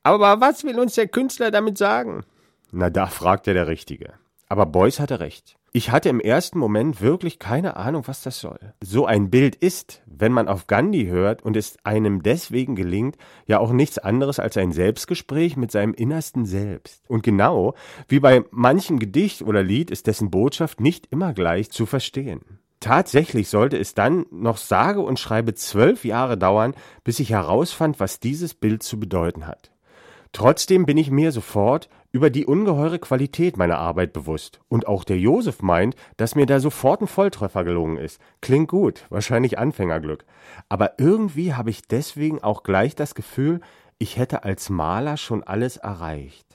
Aber 0.04 0.42
was 0.42 0.66
will 0.66 0.78
uns 0.80 0.96
der 0.96 1.08
Künstler 1.08 1.50
damit 1.50 1.78
sagen? 1.78 2.26
Na, 2.74 2.90
da 2.90 3.08
fragt 3.08 3.48
er 3.48 3.54
der 3.54 3.68
Richtige. 3.68 4.16
Aber 4.50 4.66
Beuys 4.66 5.00
hatte 5.00 5.22
recht. 5.22 5.56
Ich 5.72 5.92
hatte 5.92 6.10
im 6.10 6.20
ersten 6.20 6.60
Moment 6.60 7.00
wirklich 7.00 7.40
keine 7.40 7.78
Ahnung, 7.78 8.04
was 8.06 8.22
das 8.22 8.42
soll. 8.42 8.60
So 8.84 9.06
ein 9.06 9.30
Bild 9.30 9.56
ist, 9.56 10.04
wenn 10.06 10.34
man 10.34 10.50
auf 10.50 10.68
Gandhi 10.68 11.06
hört 11.06 11.42
und 11.42 11.56
es 11.56 11.78
einem 11.86 12.22
deswegen 12.22 12.76
gelingt, 12.76 13.16
ja 13.48 13.60
auch 13.60 13.72
nichts 13.72 13.98
anderes 13.98 14.40
als 14.40 14.58
ein 14.58 14.74
Selbstgespräch 14.74 15.56
mit 15.56 15.72
seinem 15.72 15.94
innersten 15.94 16.46
Selbst. 16.46 17.10
Und 17.10 17.24
genau 17.24 17.76
wie 18.10 18.20
bei 18.20 18.44
manchem 18.52 19.00
Gedicht 19.00 19.42
oder 19.42 19.64
Lied 19.64 19.90
ist 19.90 20.06
dessen 20.06 20.30
Botschaft 20.30 20.82
nicht 20.82 21.08
immer 21.12 21.34
gleich 21.34 21.72
zu 21.72 21.86
verstehen. 21.86 22.60
Tatsächlich 22.84 23.48
sollte 23.48 23.78
es 23.78 23.94
dann 23.94 24.26
noch 24.30 24.58
sage 24.58 25.00
und 25.00 25.18
schreibe 25.18 25.54
zwölf 25.54 26.04
Jahre 26.04 26.38
dauern, 26.38 26.76
bis 27.06 27.22
ich 27.22 27.30
herausfand, 27.30 28.02
was 28.02 28.20
dieses 28.20 28.54
Bild 28.54 28.84
zu 28.84 29.00
bedeuten 29.00 29.48
hat. 29.48 29.72
Trotzdem 30.34 30.86
bin 30.86 30.98
ich 30.98 31.10
mir 31.10 31.32
sofort 31.32 31.88
über 32.12 32.30
die 32.30 32.46
ungeheure 32.46 33.00
Qualität 33.00 33.56
meiner 33.56 33.78
Arbeit 33.78 34.12
bewusst. 34.12 34.60
Und 34.68 34.86
auch 34.86 35.06
der 35.06 35.18
Josef 35.18 35.62
meint, 35.62 35.96
dass 36.18 36.36
mir 36.36 36.46
da 36.46 36.60
sofort 36.60 37.00
ein 37.00 37.08
Volltreffer 37.08 37.64
gelungen 37.64 37.96
ist. 37.96 38.20
Klingt 38.42 38.68
gut, 38.68 39.06
wahrscheinlich 39.10 39.58
Anfängerglück. 39.58 40.26
Aber 40.68 40.96
irgendwie 41.00 41.54
habe 41.54 41.70
ich 41.70 41.88
deswegen 41.88 42.44
auch 42.44 42.64
gleich 42.64 42.96
das 42.96 43.16
Gefühl, 43.16 43.62
ich 43.98 44.18
hätte 44.18 44.44
als 44.44 44.70
Maler 44.70 45.16
schon 45.16 45.42
alles 45.42 45.78
erreicht. 45.78 46.53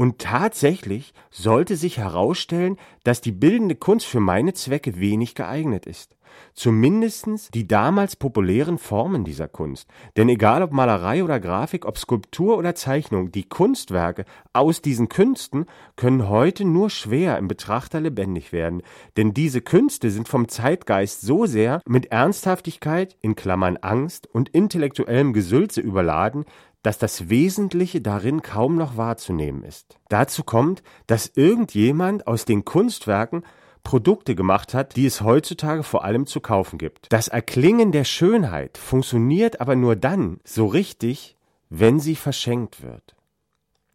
Und 0.00 0.20
tatsächlich 0.20 1.12
sollte 1.28 1.74
sich 1.74 1.98
herausstellen, 1.98 2.76
dass 3.02 3.20
die 3.20 3.32
bildende 3.32 3.74
Kunst 3.74 4.06
für 4.06 4.20
meine 4.20 4.54
Zwecke 4.54 5.00
wenig 5.00 5.34
geeignet 5.34 5.86
ist. 5.86 6.14
Zumindestens 6.54 7.48
die 7.48 7.66
damals 7.66 8.14
populären 8.14 8.78
Formen 8.78 9.24
dieser 9.24 9.48
Kunst. 9.48 9.88
Denn 10.16 10.28
egal 10.28 10.62
ob 10.62 10.70
Malerei 10.70 11.24
oder 11.24 11.40
Grafik, 11.40 11.84
ob 11.84 11.98
Skulptur 11.98 12.58
oder 12.58 12.76
Zeichnung, 12.76 13.32
die 13.32 13.48
Kunstwerke 13.48 14.24
aus 14.52 14.82
diesen 14.82 15.08
Künsten 15.08 15.66
können 15.96 16.28
heute 16.28 16.64
nur 16.64 16.90
schwer 16.90 17.36
im 17.38 17.48
Betrachter 17.48 18.00
lebendig 18.00 18.52
werden. 18.52 18.82
Denn 19.16 19.34
diese 19.34 19.62
Künste 19.62 20.12
sind 20.12 20.28
vom 20.28 20.48
Zeitgeist 20.48 21.22
so 21.22 21.46
sehr 21.46 21.80
mit 21.86 22.12
Ernsthaftigkeit, 22.12 23.16
in 23.20 23.34
Klammern 23.34 23.78
Angst 23.78 24.28
und 24.32 24.48
intellektuellem 24.50 25.32
Gesülze 25.32 25.80
überladen, 25.80 26.44
dass 26.82 26.98
das 26.98 27.28
Wesentliche 27.28 28.00
darin 28.00 28.42
kaum 28.42 28.76
noch 28.76 28.96
wahrzunehmen 28.96 29.62
ist. 29.62 29.98
Dazu 30.08 30.44
kommt, 30.44 30.82
dass 31.06 31.32
irgendjemand 31.34 32.26
aus 32.26 32.44
den 32.44 32.64
Kunstwerken 32.64 33.42
Produkte 33.82 34.34
gemacht 34.34 34.74
hat, 34.74 34.96
die 34.96 35.06
es 35.06 35.22
heutzutage 35.22 35.82
vor 35.82 36.04
allem 36.04 36.26
zu 36.26 36.40
kaufen 36.40 36.78
gibt. 36.78 37.06
Das 37.10 37.28
Erklingen 37.28 37.90
der 37.92 38.04
Schönheit 38.04 38.76
funktioniert 38.76 39.60
aber 39.60 39.76
nur 39.76 39.96
dann 39.96 40.40
so 40.44 40.66
richtig, 40.66 41.36
wenn 41.70 42.00
sie 42.00 42.16
verschenkt 42.16 42.82
wird. 42.82 43.14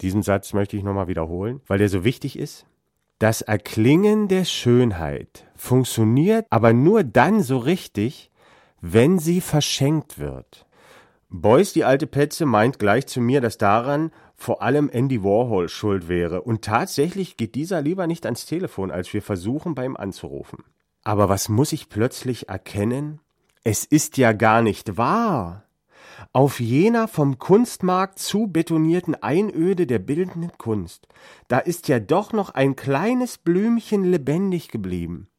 Diesen 0.02 0.24
Satz 0.24 0.54
möchte 0.54 0.76
ich 0.76 0.84
nochmal 0.84 1.08
wiederholen, 1.08 1.62
weil 1.68 1.78
der 1.78 1.90
so 1.90 2.04
wichtig 2.04 2.38
ist. 2.38 2.66
Das 3.20 3.42
Erklingen 3.42 4.28
der 4.28 4.44
Schönheit 4.44 5.46
funktioniert 5.56 6.46
aber 6.50 6.74
nur 6.74 7.04
dann 7.04 7.42
so 7.42 7.58
richtig, 7.58 8.32
wenn 8.82 9.20
sie 9.20 9.40
verschenkt 9.40 10.20
wird. 10.20 10.66
Beuys, 11.36 11.74
die 11.74 11.84
alte 11.84 12.06
Petze, 12.06 12.46
meint 12.46 12.78
gleich 12.78 13.08
zu 13.08 13.20
mir, 13.20 13.42
dass 13.42 13.58
daran 13.58 14.12
vor 14.36 14.62
allem 14.62 14.88
Andy 14.88 15.24
Warhol 15.24 15.68
schuld 15.68 16.08
wäre. 16.08 16.44
Und 16.44 16.64
tatsächlich 16.64 17.38
geht 17.38 17.56
dieser 17.56 17.82
lieber 17.82 18.06
nicht 18.06 18.26
ans 18.26 18.46
Telefon, 18.46 18.92
als 18.92 19.12
wir 19.16 19.24
versuchen, 19.24 19.74
bei 19.74 19.84
ihm 19.84 19.98
anzurufen. 19.98 20.64
Aber 21.04 21.30
was 21.30 21.50
muss 21.50 21.74
ich 21.74 21.90
plötzlich 21.90 22.50
erkennen? 22.50 23.20
Es 23.64 23.84
ist 23.84 24.18
ja 24.18 24.32
gar 24.32 24.62
nicht 24.62 24.96
wahr. 24.96 25.64
Auf 26.34 26.60
jener 26.60 27.08
vom 27.08 27.40
Kunstmarkt 27.40 28.20
zu 28.20 28.46
betonierten 28.46 29.16
Einöde 29.16 29.88
der 29.88 30.00
bildenden 30.00 30.52
Kunst, 30.60 31.08
da 31.48 31.58
ist 31.58 31.88
ja 31.88 32.00
doch 32.00 32.32
noch 32.32 32.52
ein 32.52 32.76
kleines 32.76 33.40
Blümchen 33.40 34.04
lebendig 34.04 34.68
geblieben. 34.68 35.30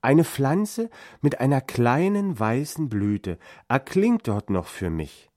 Eine 0.00 0.22
Pflanze 0.22 0.90
mit 1.20 1.40
einer 1.40 1.60
kleinen 1.60 2.38
weißen 2.38 2.88
Blüte 2.88 3.36
erklingt 3.68 4.28
dort 4.28 4.48
noch 4.48 4.66
für 4.66 4.90
mich. 4.90 5.29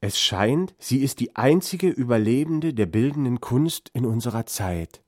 Es 0.00 0.18
scheint, 0.20 0.74
sie 0.78 1.02
ist 1.02 1.18
die 1.18 1.34
einzige 1.34 1.88
Überlebende 1.88 2.72
der 2.72 2.86
bildenden 2.86 3.40
Kunst 3.40 3.90
in 3.94 4.06
unserer 4.06 4.46
Zeit. 4.46 5.02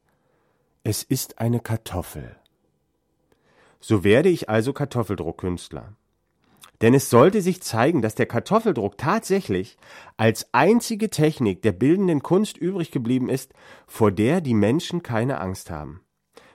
Es 0.82 1.04
ist 1.04 1.38
eine 1.38 1.60
Kartoffel. 1.60 2.36
So 3.78 4.02
werde 4.02 4.28
ich 4.28 4.48
also 4.48 4.72
Kartoffeldruckkünstler. 4.72 5.94
Denn 6.80 6.94
es 6.94 7.08
sollte 7.08 7.40
sich 7.40 7.62
zeigen, 7.62 8.02
dass 8.02 8.14
der 8.16 8.26
Kartoffeldruck 8.26 8.98
tatsächlich 8.98 9.76
als 10.16 10.48
einzige 10.52 11.08
Technik 11.08 11.62
der 11.62 11.72
bildenden 11.72 12.22
Kunst 12.22 12.56
übrig 12.56 12.90
geblieben 12.90 13.28
ist, 13.28 13.52
vor 13.86 14.10
der 14.10 14.40
die 14.40 14.54
Menschen 14.54 15.02
keine 15.02 15.40
Angst 15.40 15.70
haben 15.70 16.00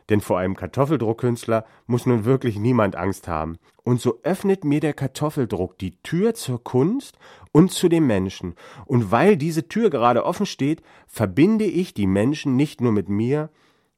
denn 0.09 0.21
vor 0.21 0.39
einem 0.39 0.55
Kartoffeldruckkünstler 0.55 1.65
muss 1.87 2.05
nun 2.05 2.25
wirklich 2.25 2.57
niemand 2.57 2.95
Angst 2.95 3.27
haben. 3.27 3.57
Und 3.83 4.01
so 4.01 4.19
öffnet 4.23 4.63
mir 4.63 4.79
der 4.79 4.93
Kartoffeldruck 4.93 5.77
die 5.77 6.01
Tür 6.01 6.33
zur 6.33 6.63
Kunst 6.63 7.17
und 7.55 7.71
zu 7.71 7.87
dem 7.87 8.05
Menschen. 8.05 8.55
Und 8.85 9.13
weil 9.13 9.37
diese 9.37 9.69
Tür 9.69 9.89
gerade 9.89 10.25
offen 10.25 10.45
steht, 10.45 10.81
verbinde 11.07 11.63
ich 11.63 11.93
die 11.93 12.05
Menschen 12.05 12.57
nicht 12.57 12.81
nur 12.81 12.91
mit 12.91 13.07
mir, 13.07 13.49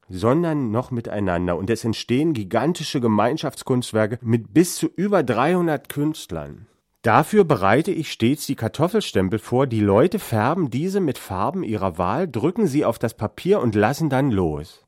sondern 0.08 0.70
noch 0.70 0.92
miteinander. 0.92 1.56
Und 1.56 1.68
es 1.68 1.84
entstehen 1.84 2.34
gigantische 2.34 3.00
Gemeinschaftskunstwerke 3.00 4.20
mit 4.22 4.54
bis 4.54 4.76
zu 4.76 4.86
über 4.86 5.24
300 5.24 5.88
Künstlern. 5.88 6.68
Dafür 7.02 7.42
bereite 7.42 7.90
ich 7.90 8.12
stets 8.12 8.46
die 8.46 8.54
Kartoffelstempel 8.54 9.40
vor, 9.40 9.66
die 9.66 9.80
Leute 9.80 10.20
färben 10.20 10.70
diese 10.70 11.00
mit 11.00 11.18
Farben 11.18 11.64
ihrer 11.64 11.98
Wahl, 11.98 12.28
drücken 12.28 12.68
sie 12.68 12.84
auf 12.84 13.00
das 13.00 13.14
Papier 13.14 13.58
und 13.58 13.74
lassen 13.74 14.08
dann 14.08 14.30
los. 14.30 14.87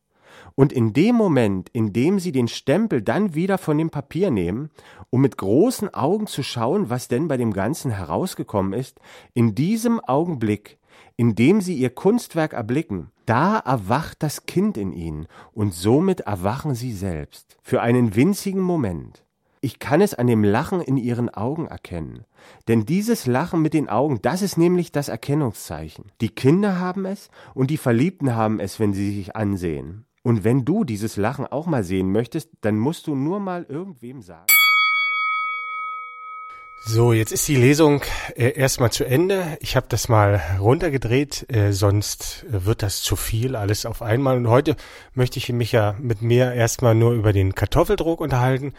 Und 0.54 0.72
in 0.72 0.92
dem 0.92 1.14
Moment, 1.14 1.68
in 1.70 1.92
dem 1.92 2.18
sie 2.18 2.32
den 2.32 2.48
Stempel 2.48 3.02
dann 3.02 3.34
wieder 3.34 3.58
von 3.58 3.78
dem 3.78 3.90
Papier 3.90 4.30
nehmen, 4.30 4.70
um 5.10 5.20
mit 5.20 5.36
großen 5.36 5.92
Augen 5.94 6.26
zu 6.26 6.42
schauen, 6.42 6.90
was 6.90 7.08
denn 7.08 7.28
bei 7.28 7.36
dem 7.36 7.52
Ganzen 7.52 7.90
herausgekommen 7.90 8.72
ist, 8.72 9.00
in 9.34 9.54
diesem 9.54 10.00
Augenblick, 10.00 10.78
in 11.16 11.34
dem 11.34 11.60
sie 11.60 11.74
ihr 11.74 11.90
Kunstwerk 11.90 12.52
erblicken, 12.52 13.10
da 13.26 13.58
erwacht 13.58 14.22
das 14.22 14.46
Kind 14.46 14.76
in 14.76 14.92
ihnen 14.92 15.26
und 15.52 15.74
somit 15.74 16.20
erwachen 16.20 16.74
sie 16.74 16.92
selbst. 16.92 17.56
Für 17.62 17.82
einen 17.82 18.16
winzigen 18.16 18.62
Moment. 18.62 19.24
Ich 19.62 19.78
kann 19.78 20.00
es 20.00 20.14
an 20.14 20.26
dem 20.26 20.42
Lachen 20.42 20.80
in 20.80 20.96
ihren 20.96 21.28
Augen 21.28 21.66
erkennen. 21.66 22.24
Denn 22.66 22.86
dieses 22.86 23.26
Lachen 23.26 23.60
mit 23.60 23.74
den 23.74 23.90
Augen, 23.90 24.22
das 24.22 24.40
ist 24.40 24.56
nämlich 24.56 24.90
das 24.90 25.08
Erkennungszeichen. 25.08 26.06
Die 26.22 26.30
Kinder 26.30 26.78
haben 26.78 27.04
es 27.04 27.28
und 27.52 27.70
die 27.70 27.76
Verliebten 27.76 28.34
haben 28.34 28.58
es, 28.58 28.80
wenn 28.80 28.94
sie 28.94 29.14
sich 29.14 29.36
ansehen. 29.36 30.06
Und 30.22 30.44
wenn 30.44 30.64
du 30.64 30.84
dieses 30.84 31.16
Lachen 31.16 31.46
auch 31.46 31.66
mal 31.66 31.82
sehen 31.82 32.12
möchtest, 32.12 32.50
dann 32.60 32.78
musst 32.78 33.06
du 33.06 33.14
nur 33.14 33.40
mal 33.40 33.64
irgendwem 33.68 34.20
sagen. 34.20 34.46
So, 36.82 37.12
jetzt 37.12 37.30
ist 37.30 37.46
die 37.46 37.56
Lesung 37.56 38.02
äh, 38.36 38.52
erstmal 38.52 38.90
zu 38.90 39.04
Ende. 39.04 39.58
Ich 39.60 39.76
habe 39.76 39.86
das 39.88 40.08
mal 40.08 40.40
runtergedreht, 40.58 41.46
äh, 41.52 41.72
sonst 41.72 42.46
wird 42.48 42.82
das 42.82 43.02
zu 43.02 43.16
viel, 43.16 43.54
alles 43.54 43.84
auf 43.84 44.00
einmal. 44.00 44.38
Und 44.38 44.48
heute 44.48 44.76
möchte 45.14 45.38
ich 45.38 45.50
mich 45.50 45.72
ja 45.72 45.94
mit 45.98 46.22
mir 46.22 46.52
erstmal 46.52 46.94
nur 46.94 47.12
über 47.12 47.34
den 47.34 47.54
Kartoffeldruck 47.54 48.20
unterhalten. 48.20 48.72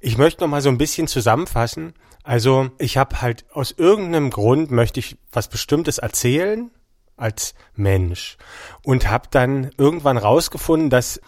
Ich 0.00 0.18
möchte 0.18 0.42
noch 0.42 0.48
mal 0.48 0.62
so 0.62 0.68
ein 0.68 0.78
bisschen 0.78 1.08
zusammenfassen. 1.08 1.94
Also 2.22 2.70
ich 2.78 2.96
habe 2.96 3.22
halt 3.22 3.44
aus 3.52 3.72
irgendeinem 3.76 4.30
Grund 4.30 4.70
möchte 4.70 5.00
ich 5.00 5.16
was 5.32 5.48
Bestimmtes 5.48 5.98
erzählen 5.98 6.70
als 7.18 7.54
Mensch 7.74 8.36
und 8.82 9.10
habe 9.10 9.28
dann 9.30 9.70
irgendwann 9.76 10.16
rausgefunden, 10.18 10.90
dass 10.90 11.20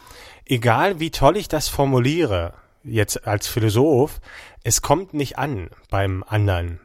egal 0.46 1.00
wie 1.00 1.10
toll 1.10 1.36
ich 1.36 1.48
das 1.48 1.68
formuliere, 1.68 2.54
jetzt 2.82 3.26
als 3.26 3.46
Philosoph, 3.46 4.20
es 4.64 4.82
kommt 4.82 5.14
nicht 5.14 5.38
an 5.38 5.70
beim 5.90 6.24
anderen. 6.26 6.80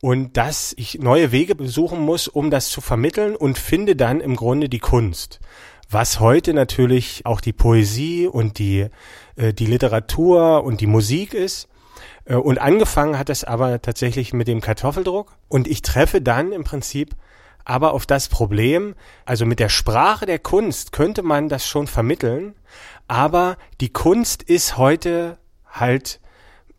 und 0.00 0.36
dass 0.36 0.74
ich 0.76 1.00
neue 1.00 1.32
Wege 1.32 1.56
besuchen 1.56 2.00
muss, 2.00 2.28
um 2.28 2.50
das 2.50 2.68
zu 2.68 2.80
vermitteln 2.80 3.34
und 3.34 3.58
finde 3.58 3.96
dann 3.96 4.20
im 4.20 4.36
Grunde 4.36 4.68
die 4.68 4.78
Kunst. 4.78 5.40
Was 5.90 6.20
heute 6.20 6.54
natürlich 6.54 7.24
auch 7.24 7.40
die 7.40 7.52
Poesie 7.52 8.26
und 8.26 8.58
die, 8.58 8.88
äh, 9.36 9.52
die 9.52 9.66
Literatur 9.66 10.62
und 10.62 10.80
die 10.80 10.86
Musik 10.86 11.34
ist. 11.34 11.68
Äh, 12.26 12.34
und 12.34 12.58
angefangen 12.58 13.18
hat 13.18 13.30
es 13.30 13.42
aber 13.42 13.80
tatsächlich 13.80 14.32
mit 14.32 14.48
dem 14.48 14.60
Kartoffeldruck. 14.60 15.34
Und 15.48 15.66
ich 15.66 15.82
treffe 15.82 16.20
dann 16.20 16.52
im 16.52 16.62
Prinzip 16.62 17.16
aber 17.68 17.92
auf 17.92 18.06
das 18.06 18.28
Problem, 18.28 18.94
also 19.26 19.44
mit 19.44 19.60
der 19.60 19.68
Sprache 19.68 20.24
der 20.24 20.38
Kunst 20.38 20.90
könnte 20.90 21.22
man 21.22 21.50
das 21.50 21.66
schon 21.66 21.86
vermitteln, 21.86 22.54
aber 23.08 23.58
die 23.82 23.92
Kunst 23.92 24.42
ist 24.42 24.78
heute 24.78 25.36
halt 25.66 26.18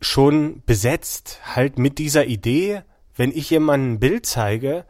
schon 0.01 0.63
besetzt, 0.65 1.41
halt 1.55 1.77
mit 1.77 1.99
dieser 1.99 2.25
Idee, 2.25 2.81
wenn 3.15 3.31
ich 3.31 3.51
jemandem 3.51 3.93
ein 3.93 3.99
Bild 3.99 4.25
zeige, 4.25 4.83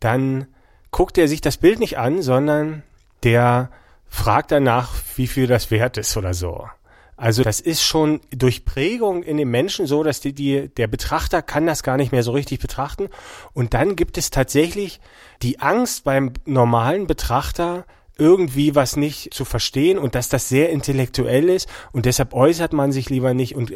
dann 0.00 0.46
guckt 0.90 1.18
er 1.18 1.28
sich 1.28 1.42
das 1.42 1.58
Bild 1.58 1.78
nicht 1.78 1.98
an, 1.98 2.22
sondern 2.22 2.82
der 3.22 3.70
fragt 4.06 4.50
danach, 4.50 4.94
wie 5.16 5.26
viel 5.26 5.46
das 5.46 5.70
wert 5.70 5.98
ist 5.98 6.16
oder 6.16 6.32
so. 6.32 6.68
Also 7.16 7.42
das 7.42 7.60
ist 7.60 7.82
schon 7.82 8.20
durch 8.30 8.64
Prägung 8.64 9.22
in 9.22 9.36
den 9.36 9.48
Menschen 9.48 9.86
so, 9.86 10.02
dass 10.02 10.20
die, 10.20 10.32
die, 10.32 10.68
der 10.68 10.88
Betrachter 10.88 11.42
kann 11.42 11.66
das 11.66 11.82
gar 11.82 11.96
nicht 11.96 12.12
mehr 12.12 12.22
so 12.22 12.32
richtig 12.32 12.60
betrachten. 12.60 13.08
Und 13.52 13.74
dann 13.74 13.96
gibt 13.96 14.18
es 14.18 14.30
tatsächlich 14.30 15.00
die 15.42 15.60
Angst 15.60 16.04
beim 16.04 16.32
normalen 16.44 17.06
Betrachter, 17.06 17.84
irgendwie 18.16 18.74
was 18.74 18.96
nicht 18.96 19.34
zu 19.34 19.44
verstehen 19.44 19.98
und 19.98 20.14
dass 20.14 20.28
das 20.28 20.48
sehr 20.48 20.70
intellektuell 20.70 21.48
ist 21.48 21.68
und 21.92 22.06
deshalb 22.06 22.32
äußert 22.32 22.72
man 22.72 22.92
sich 22.92 23.10
lieber 23.10 23.34
nicht 23.34 23.56
und 23.56 23.72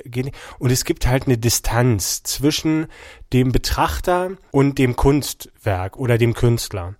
und 0.58 0.70
es 0.70 0.84
gibt 0.84 1.06
halt 1.06 1.26
eine 1.26 1.38
Distanz 1.38 2.22
zwischen 2.22 2.86
dem 3.32 3.50
Betrachter 3.50 4.30
und 4.52 4.78
dem 4.78 4.94
Kunstwerk 4.94 5.96
oder 5.96 6.18
dem 6.18 6.34
Künstler. 6.34 6.94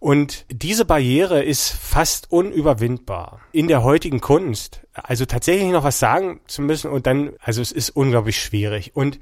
Und 0.00 0.44
diese 0.50 0.84
Barriere 0.84 1.42
ist 1.42 1.70
fast 1.70 2.30
unüberwindbar 2.30 3.40
in 3.52 3.68
der 3.68 3.82
heutigen 3.82 4.20
Kunst. 4.20 4.80
Also 4.92 5.24
tatsächlich 5.24 5.70
noch 5.70 5.84
was 5.84 5.98
sagen 5.98 6.40
zu 6.46 6.62
müssen 6.62 6.90
und 6.90 7.06
dann, 7.06 7.32
also 7.40 7.62
es 7.62 7.72
ist 7.72 7.90
unglaublich 7.90 8.40
schwierig. 8.40 8.94
Und 8.94 9.18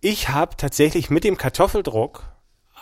ich 0.00 0.28
habe 0.28 0.56
tatsächlich 0.56 1.10
mit 1.10 1.24
dem 1.24 1.36
Kartoffeldruck 1.36 2.24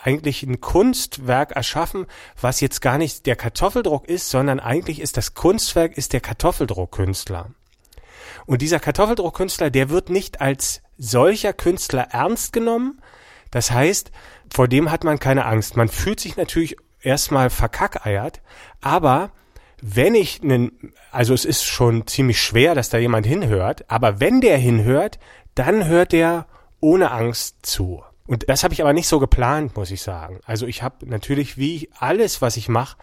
eigentlich 0.03 0.43
ein 0.43 0.61
Kunstwerk 0.61 1.53
erschaffen, 1.53 2.05
was 2.39 2.61
jetzt 2.61 2.81
gar 2.81 2.97
nicht 2.97 3.25
der 3.25 3.35
Kartoffeldruck 3.35 4.07
ist, 4.07 4.29
sondern 4.29 4.59
eigentlich 4.59 4.99
ist 4.99 5.17
das 5.17 5.33
Kunstwerk 5.33 5.97
ist 5.97 6.13
der 6.13 6.21
Kartoffeldruckkünstler. 6.21 7.51
Und 8.45 8.61
dieser 8.61 8.79
Kartoffeldruckkünstler, 8.79 9.71
der 9.71 9.89
wird 9.89 10.09
nicht 10.09 10.41
als 10.41 10.81
solcher 10.97 11.53
Künstler 11.53 12.09
ernst 12.11 12.53
genommen. 12.53 13.01
Das 13.49 13.71
heißt, 13.71 14.11
vor 14.53 14.67
dem 14.67 14.91
hat 14.91 15.03
man 15.03 15.19
keine 15.19 15.45
Angst. 15.45 15.75
Man 15.75 15.87
fühlt 15.87 16.19
sich 16.19 16.37
natürlich 16.37 16.77
erstmal 17.05 17.49
verkackeiert, 17.49 18.41
aber 18.81 19.31
wenn 19.81 20.15
ich 20.15 20.41
einen, 20.41 20.93
also 21.11 21.33
es 21.33 21.45
ist 21.45 21.63
schon 21.63 22.07
ziemlich 22.07 22.41
schwer, 22.41 22.75
dass 22.75 22.89
da 22.89 22.97
jemand 22.97 23.25
hinhört, 23.25 23.89
aber 23.89 24.19
wenn 24.19 24.41
der 24.41 24.57
hinhört, 24.57 25.19
dann 25.53 25.85
hört 25.85 26.11
der 26.11 26.47
ohne 26.79 27.11
Angst 27.11 27.65
zu. 27.65 28.03
Und 28.27 28.49
das 28.49 28.63
habe 28.63 28.73
ich 28.73 28.81
aber 28.81 28.93
nicht 28.93 29.07
so 29.07 29.19
geplant, 29.19 29.75
muss 29.75 29.91
ich 29.91 30.01
sagen. 30.01 30.39
Also 30.45 30.65
ich 30.65 30.81
habe 30.81 31.07
natürlich 31.07 31.57
wie 31.57 31.89
alles, 31.99 32.41
was 32.41 32.57
ich 32.57 32.69
mache, 32.69 32.97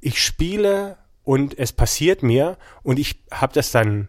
ich 0.00 0.22
spiele 0.22 0.96
und 1.24 1.58
es 1.58 1.72
passiert 1.72 2.22
mir 2.22 2.56
und 2.82 2.98
ich 2.98 3.22
habe 3.30 3.52
das 3.52 3.70
dann 3.70 4.08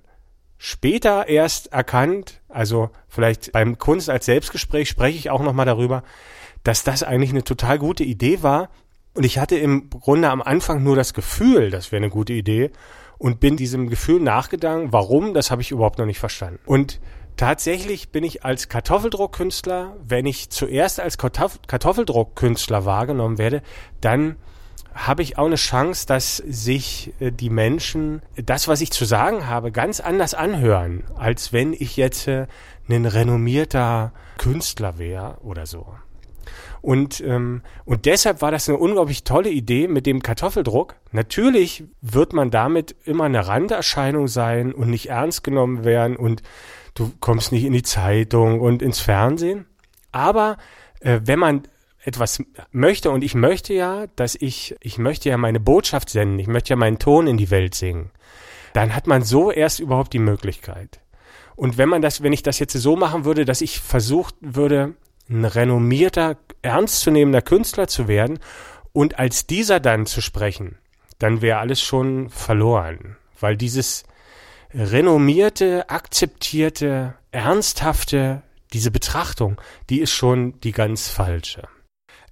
später 0.57 1.27
erst 1.27 1.73
erkannt, 1.73 2.41
also 2.47 2.89
vielleicht 3.09 3.51
beim 3.51 3.77
Kunst 3.77 4.09
als 4.09 4.25
Selbstgespräch 4.25 4.87
spreche 4.87 5.17
ich 5.17 5.29
auch 5.29 5.41
nochmal 5.41 5.65
darüber, 5.65 6.03
dass 6.63 6.83
das 6.83 7.03
eigentlich 7.03 7.31
eine 7.31 7.43
total 7.43 7.77
gute 7.77 8.05
Idee 8.05 8.41
war, 8.41 8.69
und 9.13 9.25
ich 9.25 9.37
hatte 9.37 9.57
im 9.57 9.89
Grunde 9.89 10.29
am 10.29 10.41
Anfang 10.41 10.83
nur 10.83 10.95
das 10.95 11.13
Gefühl, 11.13 11.69
das 11.69 11.91
wäre 11.91 12.01
eine 12.01 12.09
gute 12.09 12.33
Idee 12.33 12.71
und 13.17 13.39
bin 13.39 13.57
diesem 13.57 13.89
Gefühl 13.89 14.19
nachgegangen. 14.19 14.91
Warum, 14.91 15.33
das 15.33 15.51
habe 15.51 15.61
ich 15.61 15.71
überhaupt 15.71 15.99
noch 15.99 16.05
nicht 16.05 16.19
verstanden. 16.19 16.59
Und 16.65 16.99
tatsächlich 17.37 18.09
bin 18.09 18.23
ich 18.23 18.43
als 18.43 18.69
Kartoffeldruckkünstler, 18.69 19.95
wenn 20.03 20.25
ich 20.25 20.49
zuerst 20.49 20.99
als 20.99 21.17
Kartoffeldruckkünstler 21.17 22.85
wahrgenommen 22.85 23.37
werde, 23.37 23.61
dann 24.01 24.35
habe 24.95 25.23
ich 25.23 25.37
auch 25.37 25.45
eine 25.45 25.55
Chance, 25.55 26.05
dass 26.05 26.37
sich 26.37 27.13
äh, 27.19 27.31
die 27.31 27.49
Menschen 27.49 28.21
das, 28.35 28.67
was 28.67 28.81
ich 28.81 28.91
zu 28.91 29.05
sagen 29.05 29.47
habe, 29.47 29.71
ganz 29.71 29.99
anders 29.99 30.33
anhören, 30.33 31.03
als 31.15 31.51
wenn 31.51 31.73
ich 31.73 31.97
jetzt 31.97 32.27
äh, 32.27 32.47
ein 32.89 33.05
renommierter 33.05 34.11
Künstler 34.37 34.99
wäre 34.99 35.37
oder 35.41 35.65
so. 35.65 35.87
Und, 36.83 37.21
ähm, 37.21 37.61
und 37.85 38.05
deshalb 38.05 38.41
war 38.41 38.51
das 38.51 38.67
eine 38.67 38.77
unglaublich 38.77 39.23
tolle 39.23 39.49
Idee 39.49 39.87
mit 39.87 40.05
dem 40.05 40.21
Kartoffeldruck. 40.21 40.95
Natürlich 41.13 41.85
wird 42.01 42.33
man 42.33 42.51
damit 42.51 42.93
immer 43.05 43.23
eine 43.23 43.47
Randerscheinung 43.47 44.27
sein 44.27 44.73
und 44.73 44.89
nicht 44.89 45.07
ernst 45.07 45.45
genommen 45.45 45.85
werden 45.85 46.17
und 46.17 46.43
du 46.93 47.09
kommst 47.21 47.53
nicht 47.53 47.63
in 47.63 47.71
die 47.71 47.83
Zeitung 47.83 48.59
und 48.59 48.81
ins 48.81 48.99
Fernsehen. 48.99 49.65
Aber 50.11 50.57
äh, 50.99 51.21
wenn 51.23 51.39
man 51.39 51.63
etwas 52.03 52.43
möchte 52.73 53.11
und 53.11 53.23
ich 53.23 53.33
möchte 53.33 53.73
ja, 53.73 54.07
dass 54.17 54.35
ich, 54.35 54.75
ich 54.81 54.97
möchte 54.97 55.29
ja 55.29 55.37
meine 55.37 55.61
Botschaft 55.61 56.09
senden, 56.09 56.37
ich 56.37 56.47
möchte 56.47 56.71
ja 56.71 56.75
meinen 56.75 56.99
Ton 56.99 57.27
in 57.27 57.37
die 57.37 57.49
Welt 57.49 57.75
singen, 57.75 58.11
dann 58.73 58.93
hat 58.93 59.07
man 59.07 59.21
so 59.21 59.53
erst 59.53 59.79
überhaupt 59.79 60.11
die 60.11 60.19
Möglichkeit. 60.19 60.99
Und 61.55 61.77
wenn 61.77 61.87
man 61.87 62.01
das, 62.01 62.23
wenn 62.23 62.33
ich 62.33 62.43
das 62.43 62.59
jetzt 62.59 62.73
so 62.73 62.97
machen 62.97 63.23
würde, 63.23 63.45
dass 63.45 63.61
ich 63.61 63.79
versucht 63.79 64.35
würde, 64.41 64.95
ein 65.29 65.45
renommierter, 65.45 66.37
ernstzunehmender 66.61 67.41
Künstler 67.41 67.87
zu 67.87 68.07
werden 68.07 68.39
und 68.91 69.19
als 69.19 69.47
dieser 69.47 69.79
dann 69.79 70.05
zu 70.05 70.21
sprechen, 70.21 70.77
dann 71.19 71.41
wäre 71.41 71.59
alles 71.59 71.81
schon 71.81 72.29
verloren, 72.29 73.17
weil 73.39 73.57
dieses 73.57 74.03
renommierte, 74.73 75.89
akzeptierte, 75.89 77.15
ernsthafte, 77.31 78.41
diese 78.73 78.91
Betrachtung, 78.91 79.61
die 79.89 79.99
ist 79.99 80.11
schon 80.11 80.59
die 80.61 80.71
ganz 80.71 81.09
falsche. 81.09 81.67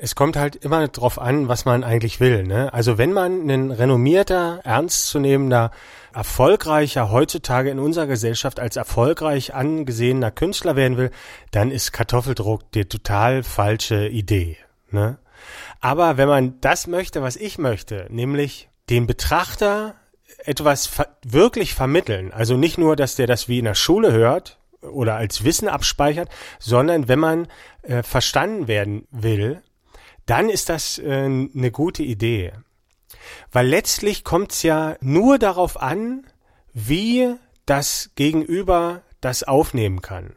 Es 0.04 0.16
kommt 0.16 0.36
halt 0.36 0.56
immer 0.56 0.88
drauf 0.88 1.22
an, 1.22 1.48
was 1.48 1.66
man 1.66 1.84
eigentlich 1.84 2.20
will. 2.20 2.42
Ne? 2.42 2.74
Also 2.74 2.98
wenn 2.98 3.14
man 3.14 3.48
ein 3.48 3.70
renommierter, 3.70 4.60
ernstzunehmender, 4.64 5.70
erfolgreicher, 6.12 7.12
heutzutage 7.12 7.70
in 7.70 7.78
unserer 7.78 8.08
Gesellschaft 8.08 8.60
als 8.60 8.78
erfolgreich 8.78 9.54
angesehener 9.54 10.32
Künstler 10.32 10.76
werden 10.76 10.98
will, 10.98 11.12
dann 11.52 11.70
ist 11.70 11.94
Kartoffeldruck 11.94 12.72
die 12.72 12.86
total 12.86 13.44
falsche 13.44 14.08
Idee. 14.08 14.58
Ne? 14.90 15.20
Aber 15.82 16.18
wenn 16.18 16.28
man 16.28 16.60
das 16.62 16.88
möchte, 16.88 17.22
was 17.22 17.36
ich 17.36 17.60
möchte, 17.60 18.08
nämlich 18.10 18.70
den 18.90 19.06
Betrachter 19.06 19.94
etwas 20.46 20.88
ver 20.88 21.16
wirklich 21.24 21.76
vermitteln, 21.76 22.34
also 22.34 22.58
nicht 22.58 22.80
nur, 22.80 22.96
dass 22.96 23.18
der 23.18 23.28
das 23.28 23.48
wie 23.48 23.60
in 23.60 23.66
der 23.66 23.76
Schule 23.76 24.12
hört, 24.12 24.58
oder 24.82 25.16
als 25.16 25.44
Wissen 25.44 25.68
abspeichert, 25.68 26.30
sondern 26.58 27.08
wenn 27.08 27.20
man 27.20 27.48
äh, 27.84 28.02
verstanden 28.02 28.68
werden 28.68 29.08
will, 29.12 29.62
dann 30.26 30.50
ist 30.50 30.70
das 30.70 30.98
äh, 31.00 31.26
eine 31.26 31.72
gute 31.72 32.04
Idee. 32.04 32.54
Weil 33.52 33.68
letztlich 33.68 34.24
kommt 34.24 34.52
es 34.52 34.64
ja 34.64 34.96
nur 35.02 35.40
darauf 35.40 35.82
an, 35.82 36.26
wie 36.74 37.36
das 37.66 38.12
Gegenüber 38.16 39.02
das 39.20 39.44
aufnehmen 39.44 40.02
kann. 40.02 40.34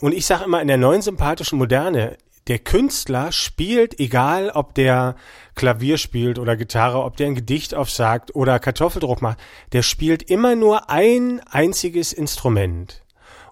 Und 0.00 0.14
ich 0.14 0.26
sage 0.26 0.44
immer 0.44 0.62
in 0.62 0.68
der 0.68 0.76
neuen 0.76 1.02
sympathischen 1.02 1.58
Moderne, 1.58 2.16
der 2.46 2.58
Künstler 2.58 3.30
spielt, 3.30 4.00
egal 4.00 4.50
ob 4.50 4.74
der 4.74 5.16
Klavier 5.54 5.98
spielt 5.98 6.38
oder 6.38 6.56
Gitarre, 6.56 7.02
ob 7.02 7.16
der 7.16 7.26
ein 7.26 7.34
Gedicht 7.34 7.74
aufsagt 7.74 8.34
oder 8.34 8.58
Kartoffeldruck 8.58 9.20
macht, 9.20 9.38
der 9.72 9.82
spielt 9.82 10.22
immer 10.22 10.54
nur 10.54 10.88
ein 10.88 11.40
einziges 11.50 12.12
Instrument. 12.12 13.02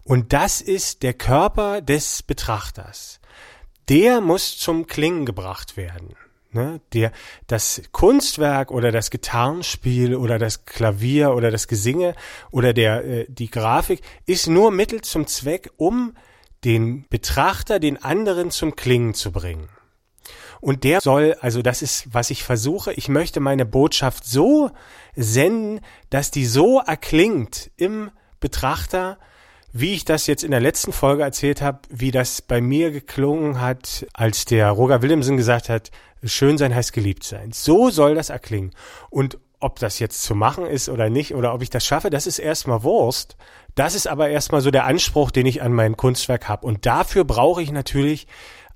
Und 0.03 0.33
das 0.33 0.61
ist 0.61 1.03
der 1.03 1.13
Körper 1.15 1.83
des 1.83 2.23
Betrachters 2.23 3.16
der 3.89 4.21
muss 4.21 4.59
zum 4.59 4.87
Klingen 4.87 5.27
gebracht 5.27 5.77
werden. 5.77 6.15
Ne? 6.53 6.81
Der, 6.93 7.13
das 7.47 7.83
Kunstwerk 7.93 8.71
oder 8.71 8.91
das 8.91 9.11
Gitarrenspiel 9.11 10.17
oder 10.17 10.39
das 10.39 10.65
Klavier 10.65 11.35
oder 11.35 11.51
das 11.51 11.69
Gesinge 11.69 12.15
oder 12.51 12.73
der, 12.73 13.05
äh, 13.05 13.27
die 13.29 13.51
Grafik 13.51 14.01
ist 14.25 14.47
nur 14.47 14.71
Mittel 14.71 15.03
zum 15.03 15.27
Zweck, 15.27 15.71
um 15.77 16.15
den 16.65 17.07
Betrachter, 17.09 17.79
den 17.79 18.03
anderen 18.03 18.51
zum 18.51 18.75
Klingen 18.75 19.15
zu 19.15 19.33
bringen. 19.33 19.69
Und 20.61 20.85
der 20.85 21.01
soll, 21.01 21.37
also 21.41 21.63
das 21.63 21.83
ist, 21.83 22.09
was 22.13 22.31
ich 22.31 22.43
versuche, 22.43 22.93
ich 22.95 23.09
möchte 23.09 23.41
meine 23.41 23.67
Botschaft 23.67 24.25
so 24.25 24.71
senden, 25.15 25.81
dass 26.11 26.31
die 26.31 26.47
so 26.47 26.81
erklingt 26.81 27.71
im 27.77 28.11
Betrachter, 28.41 29.19
wie 29.73 29.95
ich 29.95 30.05
das 30.05 30.27
jetzt 30.27 30.45
in 30.45 30.51
der 30.51 30.61
letzten 30.61 30.93
Folge 30.93 31.23
erzählt 31.23 31.63
habe, 31.63 31.81
wie 31.91 32.11
das 32.11 32.43
bei 32.43 32.61
mir 32.61 32.91
geklungen 32.91 33.61
hat, 33.61 34.07
als 34.15 34.45
der 34.45 34.71
Roger 34.71 35.03
Williamson 35.03 35.37
gesagt 35.37 35.69
hat, 35.69 35.91
schön 36.25 36.59
sein 36.59 36.75
heißt 36.75 36.93
geliebt 36.93 37.25
sein. 37.25 37.53
So 37.53 37.91
soll 37.91 38.15
das 38.15 38.31
erklingen. 38.31 38.73
Und 39.11 39.39
ob 39.61 39.79
das 39.79 39.99
jetzt 39.99 40.23
zu 40.23 40.35
machen 40.35 40.67
ist 40.67 40.89
oder 40.89 41.11
nicht, 41.11 41.35
oder 41.35 41.55
ob 41.55 41.63
ich 41.63 41.71
das 41.71 41.85
schaffe, 41.85 42.11
das 42.11 42.27
ist 42.27 42.39
erstmal 42.39 42.83
Wurst. 42.83 43.37
Das 43.75 43.95
ist 43.95 44.07
aber 44.07 44.29
erstmal 44.29 44.61
so 44.61 44.71
der 44.71 44.85
Anspruch, 44.85 45.31
den 45.31 45.47
ich 45.47 45.63
an 45.63 45.73
mein 45.73 45.97
Kunstwerk 45.97 46.49
habe. 46.49 46.67
Und 46.67 46.87
dafür 46.87 47.25
brauche 47.25 47.63
ich 47.63 47.73
natürlich 47.73 48.27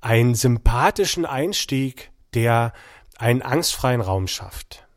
einen 0.01 0.35
sympathischen 0.35 1.25
Einstieg, 1.25 2.11
der 2.33 2.73
einen 3.17 3.41
angstfreien 3.41 4.01
Raum 4.01 4.27
schafft. 4.27 4.87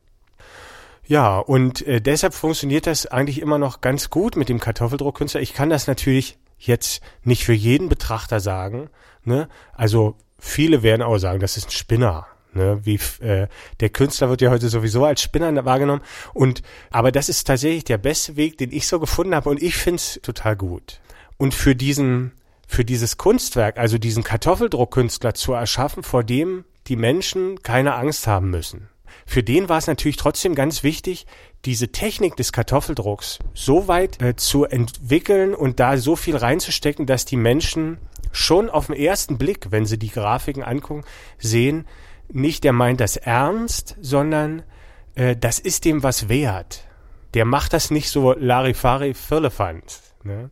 Ja, 1.06 1.38
und 1.38 1.86
äh, 1.86 2.00
deshalb 2.00 2.34
funktioniert 2.34 2.86
das 2.86 3.06
eigentlich 3.06 3.40
immer 3.40 3.58
noch 3.58 3.80
ganz 3.80 4.10
gut 4.10 4.36
mit 4.36 4.48
dem 4.48 4.60
Kartoffeldruckkünstler. 4.60 5.40
Ich 5.40 5.52
kann 5.52 5.70
das 5.70 5.86
natürlich 5.86 6.38
jetzt 6.58 7.02
nicht 7.22 7.44
für 7.44 7.52
jeden 7.52 7.88
Betrachter 7.88 8.40
sagen. 8.40 8.88
Ne? 9.24 9.48
Also 9.74 10.16
viele 10.38 10.82
werden 10.82 11.02
auch 11.02 11.18
sagen, 11.18 11.40
das 11.40 11.56
ist 11.56 11.68
ein 11.68 11.72
Spinner. 11.72 12.26
Ne, 12.56 12.78
wie 12.84 13.00
äh, 13.20 13.48
der 13.80 13.88
Künstler 13.88 14.28
wird 14.28 14.40
ja 14.40 14.48
heute 14.48 14.68
sowieso 14.68 15.04
als 15.04 15.20
Spinner 15.20 15.64
wahrgenommen 15.64 16.02
und 16.34 16.62
aber 16.88 17.10
das 17.10 17.28
ist 17.28 17.48
tatsächlich 17.48 17.82
der 17.82 17.98
beste 17.98 18.36
Weg, 18.36 18.58
den 18.58 18.70
ich 18.70 18.86
so 18.86 19.00
gefunden 19.00 19.34
habe 19.34 19.50
und 19.50 19.60
ich 19.60 19.74
find's 19.74 20.20
total 20.22 20.54
gut. 20.54 21.00
Und 21.36 21.52
für 21.52 21.74
diesen 21.74 22.30
für 22.68 22.84
dieses 22.84 23.16
Kunstwerk, 23.16 23.76
also 23.76 23.98
diesen 23.98 24.22
Kartoffeldruckkünstler 24.22 25.34
zu 25.34 25.52
erschaffen, 25.52 26.04
vor 26.04 26.22
dem 26.22 26.64
die 26.86 26.94
Menschen 26.94 27.60
keine 27.64 27.94
Angst 27.94 28.28
haben 28.28 28.50
müssen. 28.50 28.88
Für 29.26 29.42
den 29.42 29.68
war 29.68 29.78
es 29.78 29.86
natürlich 29.86 30.16
trotzdem 30.16 30.54
ganz 30.54 30.82
wichtig, 30.82 31.26
diese 31.64 31.88
Technik 31.88 32.36
des 32.36 32.52
Kartoffeldrucks 32.52 33.38
so 33.54 33.88
weit 33.88 34.20
äh, 34.22 34.36
zu 34.36 34.64
entwickeln 34.64 35.54
und 35.54 35.80
da 35.80 35.96
so 35.96 36.16
viel 36.16 36.36
reinzustecken, 36.36 37.06
dass 37.06 37.24
die 37.24 37.36
Menschen 37.36 37.98
schon 38.32 38.68
auf 38.68 38.86
den 38.86 38.96
ersten 38.96 39.38
Blick, 39.38 39.70
wenn 39.70 39.86
sie 39.86 39.98
die 39.98 40.10
Grafiken 40.10 40.62
angucken, 40.62 41.04
sehen, 41.38 41.86
nicht 42.32 42.64
der 42.64 42.72
meint 42.72 43.00
das 43.00 43.16
ernst, 43.16 43.96
sondern 44.00 44.62
äh, 45.14 45.36
das 45.36 45.58
ist 45.58 45.84
dem 45.84 46.02
was 46.02 46.28
wert. 46.28 46.86
Der 47.34 47.44
macht 47.44 47.72
das 47.72 47.90
nicht 47.90 48.10
so 48.10 48.32
Larifari 48.32 49.14
Firlefanz. 49.14 50.14
Ne? 50.22 50.50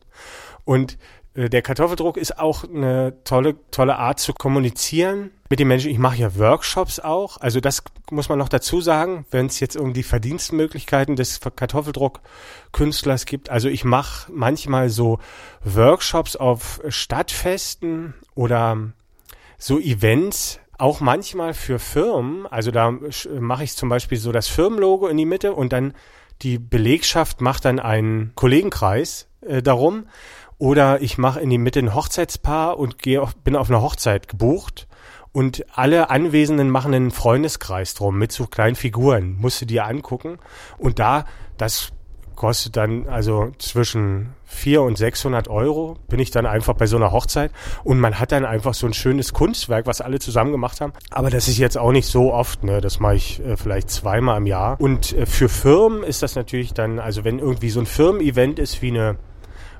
Und 0.65 0.97
der 1.35 1.61
Kartoffeldruck 1.63 2.17
ist 2.17 2.37
auch 2.37 2.63
eine 2.63 3.15
tolle, 3.23 3.55
tolle 3.71 3.97
Art 3.97 4.19
zu 4.19 4.33
kommunizieren 4.33 5.31
mit 5.49 5.59
den 5.59 5.67
Menschen. 5.67 5.89
Ich 5.89 5.97
mache 5.97 6.17
ja 6.17 6.37
Workshops 6.37 6.99
auch. 6.99 7.37
Also 7.37 7.59
das 7.59 7.83
muss 8.11 8.29
man 8.29 8.37
noch 8.37 8.49
dazu 8.49 8.81
sagen, 8.81 9.25
wenn 9.31 9.47
es 9.47 9.59
jetzt 9.59 9.75
um 9.75 9.93
die 9.93 10.03
Verdienstmöglichkeiten 10.03 11.15
des 11.15 11.39
Kartoffeldruckkünstlers 11.41 13.25
gibt. 13.25 13.49
Also 13.49 13.67
ich 13.67 13.83
mache 13.83 14.31
manchmal 14.31 14.89
so 14.89 15.17
Workshops 15.63 16.35
auf 16.35 16.81
Stadtfesten 16.87 18.13
oder 18.35 18.77
so 19.57 19.79
Events, 19.79 20.59
auch 20.77 20.99
manchmal 20.99 21.55
für 21.55 21.79
Firmen. 21.79 22.45
Also 22.45 22.69
da 22.69 22.93
mache 23.39 23.63
ich 23.63 23.75
zum 23.75 23.89
Beispiel 23.89 24.19
so 24.19 24.31
das 24.31 24.47
Firmenlogo 24.47 25.07
in 25.07 25.17
die 25.17 25.25
Mitte 25.25 25.53
und 25.53 25.73
dann 25.73 25.93
die 26.43 26.59
Belegschaft 26.59 27.41
macht 27.41 27.65
dann 27.65 27.79
einen 27.79 28.33
Kollegenkreis 28.35 29.27
äh, 29.41 29.61
darum. 29.61 30.05
Oder 30.57 31.01
ich 31.01 31.17
mache 31.17 31.39
in 31.39 31.49
die 31.49 31.57
Mitte 31.57 31.79
ein 31.79 31.95
Hochzeitspaar 31.95 32.77
und 32.77 32.99
gehe 32.99 33.21
auf, 33.21 33.35
bin 33.35 33.55
auf 33.55 33.69
eine 33.69 33.81
Hochzeit 33.81 34.27
gebucht 34.27 34.87
und 35.33 35.65
alle 35.73 36.09
Anwesenden 36.09 36.69
machen 36.69 36.93
einen 36.93 37.11
Freundeskreis 37.11 37.95
drum 37.95 38.17
mit 38.17 38.31
so 38.31 38.45
kleinen 38.45 38.75
Figuren. 38.75 39.35
Musst 39.39 39.61
du 39.61 39.65
dir 39.65 39.85
angucken. 39.85 40.37
Und 40.77 40.99
da, 40.99 41.25
das 41.57 41.91
kostet 42.35 42.77
dann 42.77 43.07
also 43.07 43.51
zwischen 43.57 44.33
vier 44.43 44.81
und 44.81 44.97
600 44.97 45.47
Euro, 45.47 45.97
bin 46.07 46.19
ich 46.19 46.31
dann 46.31 46.45
einfach 46.45 46.73
bei 46.73 46.87
so 46.87 46.97
einer 46.97 47.11
Hochzeit 47.11 47.51
und 47.83 47.99
man 47.99 48.19
hat 48.19 48.31
dann 48.31 48.45
einfach 48.45 48.73
so 48.73 48.85
ein 48.87 48.93
schönes 48.93 49.33
Kunstwerk, 49.33 49.87
was 49.87 50.01
alle 50.01 50.19
zusammen 50.19 50.51
gemacht 50.51 50.81
haben. 50.81 50.93
Aber 51.09 51.29
das 51.29 51.47
ist 51.47 51.57
jetzt 51.57 51.77
auch 51.77 51.91
nicht 51.91 52.07
so 52.07 52.33
oft, 52.33 52.63
ne? 52.63 52.81
das 52.81 52.99
mache 52.99 53.15
ich 53.15 53.39
äh, 53.39 53.57
vielleicht 53.57 53.89
zweimal 53.89 54.37
im 54.37 54.47
Jahr. 54.47 54.79
Und 54.79 55.13
äh, 55.13 55.25
für 55.25 55.49
Firmen 55.49 56.03
ist 56.03 56.21
das 56.23 56.35
natürlich 56.35 56.73
dann, 56.73 56.99
also 56.99 57.23
wenn 57.23 57.39
irgendwie 57.39 57.69
so 57.69 57.79
ein 57.79 57.85
Firmen-Event 57.85 58.59
ist 58.59 58.81
wie 58.81 58.89
eine 58.89 59.17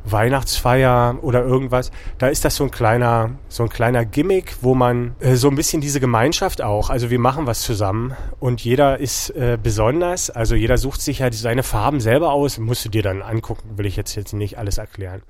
Weihnachtsfeier 0.05 1.17
oder 1.21 1.43
irgendwas, 1.43 1.91
da 2.17 2.27
ist 2.27 2.45
das 2.45 2.55
so 2.55 2.65
ein 2.65 2.71
kleiner, 2.71 3.31
so 3.47 3.63
ein 3.63 3.69
kleiner 3.69 4.05
Gimmick, 4.05 4.57
wo 4.61 4.75
man 4.75 5.15
äh, 5.19 5.35
so 5.35 5.49
ein 5.49 5.55
bisschen 5.55 5.81
diese 5.81 5.99
Gemeinschaft 5.99 6.61
auch, 6.61 6.89
also 6.89 7.09
wir 7.09 7.19
machen 7.19 7.47
was 7.47 7.61
zusammen 7.61 8.15
und 8.39 8.61
jeder 8.61 8.99
ist 8.99 9.29
äh, 9.31 9.57
besonders, 9.61 10.29
also 10.29 10.55
jeder 10.55 10.77
sucht 10.77 11.01
sich 11.01 11.19
ja 11.19 11.31
seine 11.31 11.63
Farben 11.63 11.99
selber 11.99 12.31
aus, 12.31 12.57
musst 12.57 12.85
du 12.85 12.89
dir 12.89 13.03
dann 13.03 13.21
angucken, 13.21 13.77
will 13.77 13.85
ich 13.85 13.95
jetzt, 13.95 14.15
jetzt 14.15 14.33
nicht 14.33 14.57
alles 14.57 14.77
erklären. 14.77 15.23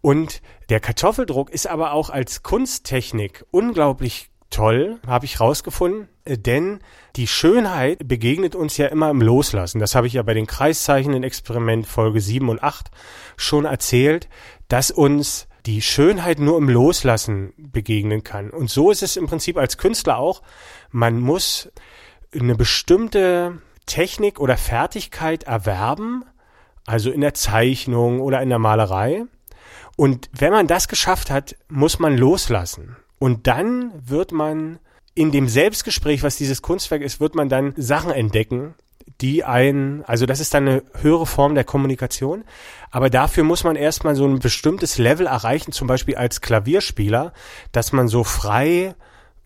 Und 0.00 0.40
der 0.68 0.80
Kartoffeldruck 0.80 1.50
ist 1.50 1.66
aber 1.66 1.92
auch 1.92 2.10
als 2.10 2.42
Kunsttechnik 2.42 3.44
unglaublich 3.50 4.30
toll, 4.50 4.98
habe 5.06 5.24
ich 5.24 5.40
rausgefunden, 5.40 6.08
äh, 6.24 6.38
denn 6.38 6.80
die 7.16 7.26
Schönheit 7.26 8.06
begegnet 8.06 8.54
uns 8.54 8.76
ja 8.76 8.86
immer 8.86 9.10
im 9.10 9.20
Loslassen. 9.20 9.78
Das 9.78 9.94
habe 9.94 10.06
ich 10.06 10.14
ja 10.14 10.22
bei 10.22 10.34
den 10.34 10.46
Kreiszeichnen 10.46 11.22
Experiment 11.22 11.86
Folge 11.86 12.20
7 12.20 12.48
und 12.48 12.62
8 12.62 12.90
schon 13.36 13.64
erzählt, 13.64 14.28
dass 14.68 14.90
uns 14.90 15.48
die 15.66 15.82
Schönheit 15.82 16.38
nur 16.38 16.58
im 16.58 16.68
Loslassen 16.68 17.52
begegnen 17.56 18.22
kann. 18.22 18.50
Und 18.50 18.70
so 18.70 18.90
ist 18.90 19.02
es 19.02 19.16
im 19.16 19.26
Prinzip 19.26 19.56
als 19.56 19.78
Künstler 19.78 20.18
auch. 20.18 20.42
Man 20.90 21.18
muss 21.18 21.70
eine 22.32 22.54
bestimmte 22.54 23.58
Technik 23.86 24.38
oder 24.38 24.56
Fertigkeit 24.56 25.44
erwerben, 25.44 26.24
also 26.86 27.10
in 27.10 27.20
der 27.20 27.34
Zeichnung 27.34 28.20
oder 28.20 28.42
in 28.42 28.48
der 28.48 28.60
Malerei. 28.60 29.24
Und 29.96 30.28
wenn 30.32 30.52
man 30.52 30.66
das 30.66 30.88
geschafft 30.88 31.30
hat, 31.30 31.56
muss 31.68 31.98
man 31.98 32.16
loslassen. 32.16 32.96
Und 33.18 33.46
dann 33.46 33.92
wird 34.08 34.32
man 34.32 34.78
in 35.14 35.32
dem 35.32 35.48
Selbstgespräch, 35.48 36.22
was 36.22 36.36
dieses 36.36 36.62
Kunstwerk 36.62 37.02
ist, 37.02 37.20
wird 37.20 37.34
man 37.34 37.48
dann 37.48 37.72
Sachen 37.76 38.10
entdecken, 38.10 38.74
die 39.20 39.44
ein, 39.44 40.04
also 40.06 40.26
das 40.26 40.40
ist 40.40 40.52
dann 40.52 40.68
eine 40.68 40.82
höhere 41.00 41.26
Form 41.26 41.54
der 41.54 41.64
Kommunikation, 41.64 42.44
aber 42.90 43.08
dafür 43.08 43.44
muss 43.44 43.64
man 43.64 43.76
erstmal 43.76 44.14
so 44.14 44.26
ein 44.26 44.40
bestimmtes 44.40 44.98
Level 44.98 45.26
erreichen, 45.26 45.72
zum 45.72 45.86
Beispiel 45.86 46.16
als 46.16 46.40
Klavierspieler, 46.40 47.32
dass 47.72 47.92
man 47.92 48.08
so 48.08 48.24
frei 48.24 48.94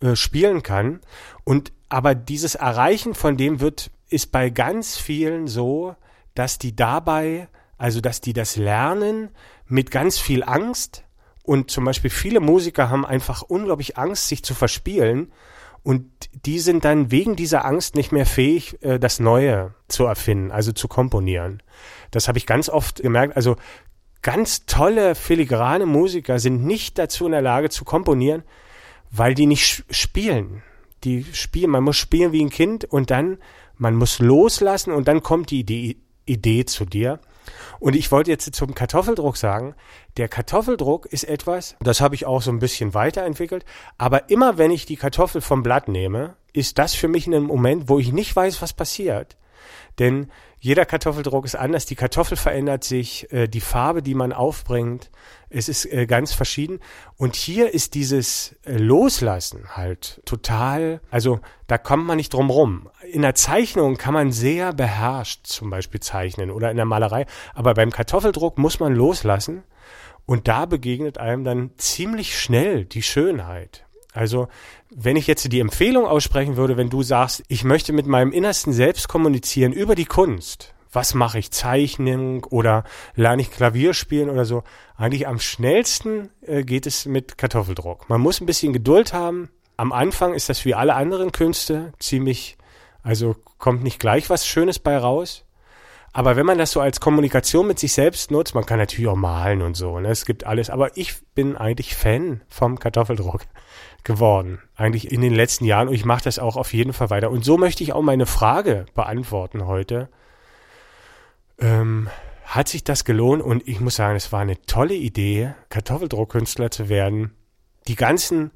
äh, 0.01 0.15
spielen 0.15 0.63
kann. 0.63 0.99
Und 1.43 1.71
aber 1.87 2.15
dieses 2.15 2.55
Erreichen 2.55 3.13
von 3.13 3.37
dem 3.37 3.59
wird, 3.59 3.91
ist 4.09 4.31
bei 4.31 4.49
ganz 4.49 4.97
vielen 4.97 5.47
so, 5.47 5.95
dass 6.35 6.57
die 6.57 6.75
dabei, 6.75 7.47
also 7.77 8.01
dass 8.01 8.19
die 8.19 8.33
das 8.33 8.55
lernen 8.55 9.29
mit 9.67 9.91
ganz 9.91 10.17
viel 10.17 10.43
Angst, 10.43 11.03
und 11.43 11.71
zum 11.71 11.85
Beispiel 11.85 12.09
viele 12.09 12.39
Musiker 12.39 12.89
haben 12.89 13.05
einfach 13.05 13.41
unglaublich 13.41 13.97
Angst, 13.97 14.27
sich 14.27 14.43
zu 14.43 14.53
verspielen. 14.53 15.31
Und 15.83 16.05
die 16.45 16.59
sind 16.59 16.85
dann 16.85 17.09
wegen 17.09 17.35
dieser 17.35 17.65
Angst 17.65 17.95
nicht 17.95 18.11
mehr 18.11 18.27
fähig, 18.27 18.77
äh, 18.83 18.99
das 18.99 19.19
Neue 19.19 19.73
zu 19.87 20.05
erfinden, 20.05 20.51
also 20.51 20.71
zu 20.71 20.87
komponieren. 20.87 21.63
Das 22.11 22.27
habe 22.27 22.37
ich 22.37 22.45
ganz 22.45 22.69
oft 22.69 23.01
gemerkt. 23.01 23.35
Also 23.35 23.55
ganz 24.21 24.67
tolle, 24.67 25.15
filigrane 25.15 25.87
Musiker 25.87 26.37
sind 26.37 26.63
nicht 26.63 26.99
dazu 26.99 27.25
in 27.25 27.31
der 27.31 27.41
Lage 27.41 27.69
zu 27.69 27.83
komponieren, 27.83 28.43
weil 29.09 29.33
die 29.33 29.47
nicht 29.47 29.83
spielen. 29.89 30.61
Die 31.03 31.25
spielen, 31.33 31.71
man 31.71 31.83
muss 31.83 31.97
spielen 31.97 32.31
wie 32.31 32.43
ein 32.43 32.51
Kind 32.51 32.85
und 32.85 33.09
dann, 33.09 33.39
man 33.77 33.95
muss 33.95 34.19
loslassen 34.19 34.93
und 34.93 35.07
dann 35.07 35.23
kommt 35.23 35.49
die 35.49 35.61
Idee, 35.61 35.97
Idee 36.25 36.65
zu 36.65 36.85
dir. 36.85 37.19
Und 37.79 37.95
ich 37.95 38.11
wollte 38.11 38.31
jetzt 38.31 38.53
zum 38.53 38.75
Kartoffeldruck 38.75 39.37
sagen, 39.37 39.75
der 40.17 40.27
Kartoffeldruck 40.27 41.05
ist 41.05 41.23
etwas, 41.23 41.75
das 41.81 42.01
habe 42.01 42.15
ich 42.15 42.25
auch 42.25 42.41
so 42.41 42.51
ein 42.51 42.59
bisschen 42.59 42.93
weiterentwickelt, 42.93 43.65
aber 43.97 44.29
immer 44.29 44.57
wenn 44.57 44.71
ich 44.71 44.85
die 44.85 44.97
Kartoffel 44.97 45.41
vom 45.41 45.63
Blatt 45.63 45.87
nehme, 45.87 46.35
ist 46.53 46.77
das 46.77 46.93
für 46.93 47.07
mich 47.07 47.27
ein 47.27 47.43
Moment, 47.43 47.89
wo 47.89 47.99
ich 47.99 48.11
nicht 48.11 48.35
weiß, 48.35 48.61
was 48.61 48.73
passiert. 48.73 49.37
Denn 49.99 50.31
jeder 50.63 50.85
Kartoffeldruck 50.85 51.43
ist 51.43 51.55
anders, 51.55 51.87
die 51.87 51.95
Kartoffel 51.95 52.37
verändert 52.37 52.83
sich, 52.83 53.31
äh, 53.33 53.47
die 53.47 53.61
Farbe, 53.61 54.03
die 54.03 54.13
man 54.13 54.31
aufbringt, 54.31 55.09
es 55.49 55.67
ist 55.67 55.91
äh, 55.91 56.05
ganz 56.05 56.33
verschieden. 56.33 56.79
Und 57.17 57.35
hier 57.35 57.73
ist 57.73 57.95
dieses 57.95 58.55
äh, 58.63 58.77
Loslassen 58.77 59.75
halt 59.75 60.21
total, 60.23 61.01
also 61.09 61.39
da 61.65 61.79
kommt 61.79 62.05
man 62.05 62.17
nicht 62.17 62.31
drum 62.31 62.51
rum. 62.51 62.89
In 63.11 63.23
der 63.23 63.33
Zeichnung 63.33 63.97
kann 63.97 64.13
man 64.13 64.31
sehr 64.31 64.71
beherrscht 64.71 65.47
zum 65.47 65.71
Beispiel 65.71 65.99
zeichnen 65.99 66.51
oder 66.51 66.69
in 66.69 66.77
der 66.77 66.85
Malerei, 66.85 67.25
aber 67.55 67.73
beim 67.73 67.89
Kartoffeldruck 67.89 68.59
muss 68.59 68.79
man 68.79 68.93
loslassen 68.93 69.63
und 70.27 70.47
da 70.47 70.67
begegnet 70.67 71.17
einem 71.17 71.43
dann 71.43 71.71
ziemlich 71.77 72.39
schnell 72.39 72.85
die 72.85 73.01
Schönheit. 73.01 73.87
Also, 74.13 74.47
wenn 74.89 75.15
ich 75.15 75.27
jetzt 75.27 75.51
die 75.51 75.59
Empfehlung 75.59 76.05
aussprechen 76.05 76.57
würde, 76.57 76.77
wenn 76.77 76.89
du 76.89 77.01
sagst, 77.01 77.43
ich 77.47 77.63
möchte 77.63 77.93
mit 77.93 78.07
meinem 78.07 78.31
innersten 78.31 78.73
Selbst 78.73 79.07
kommunizieren 79.07 79.71
über 79.71 79.95
die 79.95 80.05
Kunst, 80.05 80.73
was 80.91 81.13
mache 81.13 81.39
ich, 81.39 81.51
Zeichnen 81.51 82.43
oder 82.43 82.83
lerne 83.15 83.41
ich 83.41 83.51
Klavier 83.51 83.93
spielen 83.93 84.29
oder 84.29 84.43
so, 84.43 84.63
eigentlich 84.97 85.27
am 85.27 85.39
schnellsten 85.39 86.29
äh, 86.41 86.63
geht 86.63 86.85
es 86.85 87.05
mit 87.05 87.37
Kartoffeldruck. 87.37 88.09
Man 88.09 88.21
muss 88.21 88.41
ein 88.41 88.45
bisschen 88.45 88.73
Geduld 88.73 89.13
haben. 89.13 89.49
Am 89.77 89.93
Anfang 89.93 90.33
ist 90.33 90.49
das 90.49 90.65
wie 90.65 90.75
alle 90.75 90.95
anderen 90.95 91.31
Künste 91.31 91.93
ziemlich, 91.99 92.57
also 93.03 93.35
kommt 93.57 93.83
nicht 93.83 93.99
gleich 93.99 94.29
was 94.29 94.45
Schönes 94.45 94.79
bei 94.79 94.97
raus. 94.97 95.45
Aber 96.13 96.35
wenn 96.35 96.45
man 96.45 96.57
das 96.57 96.71
so 96.71 96.81
als 96.81 96.99
Kommunikation 96.99 97.67
mit 97.67 97.79
sich 97.79 97.93
selbst 97.93 98.31
nutzt, 98.31 98.53
man 98.53 98.65
kann 98.65 98.79
natürlich 98.79 99.07
auch 99.07 99.15
malen 99.15 99.61
und 99.61 99.75
so, 99.75 99.97
ne? 99.97 100.09
es 100.09 100.25
gibt 100.25 100.45
alles. 100.45 100.69
Aber 100.69 100.97
ich 100.97 101.15
bin 101.35 101.55
eigentlich 101.55 101.95
Fan 101.95 102.41
vom 102.49 102.79
Kartoffeldruck 102.79 103.43
geworden, 104.03 104.59
eigentlich 104.75 105.11
in 105.11 105.21
den 105.21 105.33
letzten 105.33 105.65
Jahren. 105.65 105.87
Und 105.87 105.93
ich 105.93 106.05
mache 106.05 106.23
das 106.23 106.39
auch 106.39 106.55
auf 106.55 106.73
jeden 106.73 106.93
Fall 106.93 107.09
weiter. 107.09 107.31
Und 107.31 107.45
so 107.45 107.57
möchte 107.57 107.83
ich 107.83 107.93
auch 107.93 108.01
meine 108.01 108.25
Frage 108.25 108.85
beantworten 108.93 109.65
heute. 109.65 110.09
Ähm, 111.59 112.09
hat 112.45 112.67
sich 112.67 112.83
das 112.83 113.05
gelohnt? 113.05 113.41
Und 113.41 113.67
ich 113.67 113.79
muss 113.79 113.95
sagen, 113.95 114.15
es 114.15 114.31
war 114.31 114.41
eine 114.41 114.61
tolle 114.65 114.95
Idee, 114.95 115.53
Kartoffeldruckkünstler 115.69 116.71
zu 116.71 116.89
werden. 116.89 117.31
Die 117.87 117.95
ganzen 117.95 118.51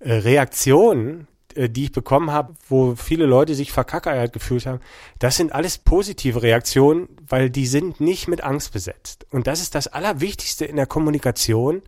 äh, 0.00 0.12
Reaktionen, 0.12 1.28
äh, 1.54 1.68
die 1.68 1.84
ich 1.84 1.92
bekommen 1.92 2.30
habe, 2.30 2.54
wo 2.68 2.96
viele 2.96 3.26
Leute 3.26 3.54
sich 3.54 3.72
verkackeiert 3.72 4.32
gefühlt 4.32 4.66
haben, 4.66 4.80
das 5.18 5.36
sind 5.36 5.52
alles 5.52 5.78
positive 5.78 6.42
Reaktionen, 6.42 7.08
weil 7.28 7.50
die 7.50 7.66
sind 7.66 8.00
nicht 8.00 8.28
mit 8.28 8.42
Angst 8.42 8.72
besetzt. 8.72 9.26
Und 9.30 9.46
das 9.46 9.60
ist 9.60 9.74
das 9.74 9.86
Allerwichtigste 9.86 10.64
in 10.64 10.76
der 10.76 10.86
Kommunikation, 10.86 11.82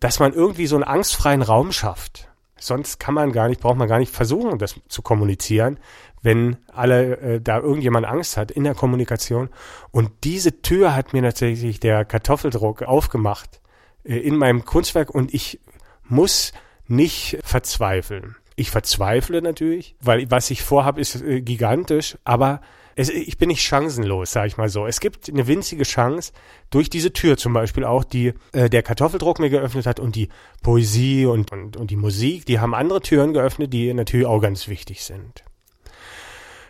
dass 0.00 0.20
man 0.20 0.32
irgendwie 0.32 0.66
so 0.66 0.76
einen 0.76 0.84
angstfreien 0.84 1.42
Raum 1.42 1.72
schafft. 1.72 2.28
Sonst 2.60 2.98
kann 2.98 3.14
man 3.14 3.32
gar 3.32 3.48
nicht, 3.48 3.60
braucht 3.60 3.78
man 3.78 3.88
gar 3.88 3.98
nicht 3.98 4.12
versuchen, 4.12 4.58
das 4.58 4.80
zu 4.88 5.02
kommunizieren, 5.02 5.78
wenn 6.22 6.56
alle 6.72 7.16
äh, 7.18 7.40
da 7.40 7.58
irgendjemand 7.58 8.06
Angst 8.06 8.36
hat 8.36 8.50
in 8.50 8.64
der 8.64 8.74
Kommunikation. 8.74 9.48
Und 9.92 10.10
diese 10.24 10.60
Tür 10.62 10.94
hat 10.94 11.12
mir 11.12 11.22
tatsächlich 11.22 11.78
der 11.78 12.04
Kartoffeldruck 12.04 12.82
aufgemacht 12.82 13.60
äh, 14.04 14.16
in 14.16 14.36
meinem 14.36 14.64
Kunstwerk 14.64 15.10
und 15.10 15.32
ich 15.32 15.60
muss 16.04 16.52
nicht 16.88 17.38
verzweifeln. 17.44 18.36
Ich 18.56 18.70
verzweifle 18.72 19.40
natürlich, 19.40 19.94
weil 20.00 20.28
was 20.30 20.50
ich 20.50 20.62
vorhabe, 20.62 21.00
ist 21.00 21.22
äh, 21.22 21.40
gigantisch, 21.40 22.18
aber 22.24 22.60
es, 22.98 23.10
ich 23.10 23.38
bin 23.38 23.48
nicht 23.48 23.62
chancenlos, 23.62 24.32
sage 24.32 24.48
ich 24.48 24.56
mal 24.56 24.68
so. 24.68 24.84
Es 24.84 24.98
gibt 24.98 25.28
eine 25.28 25.46
winzige 25.46 25.84
Chance 25.84 26.32
durch 26.68 26.90
diese 26.90 27.12
Tür 27.12 27.36
zum 27.36 27.52
Beispiel 27.52 27.84
auch, 27.84 28.02
die 28.02 28.34
äh, 28.52 28.68
der 28.68 28.82
Kartoffeldruck 28.82 29.38
mir 29.38 29.50
geöffnet 29.50 29.86
hat 29.86 30.00
und 30.00 30.16
die 30.16 30.28
Poesie 30.62 31.24
und, 31.24 31.52
und, 31.52 31.76
und 31.76 31.92
die 31.92 31.96
Musik, 31.96 32.44
die 32.46 32.58
haben 32.58 32.74
andere 32.74 33.00
Türen 33.00 33.32
geöffnet, 33.34 33.72
die 33.72 33.94
natürlich 33.94 34.26
auch 34.26 34.40
ganz 34.40 34.66
wichtig 34.66 35.04
sind. 35.04 35.44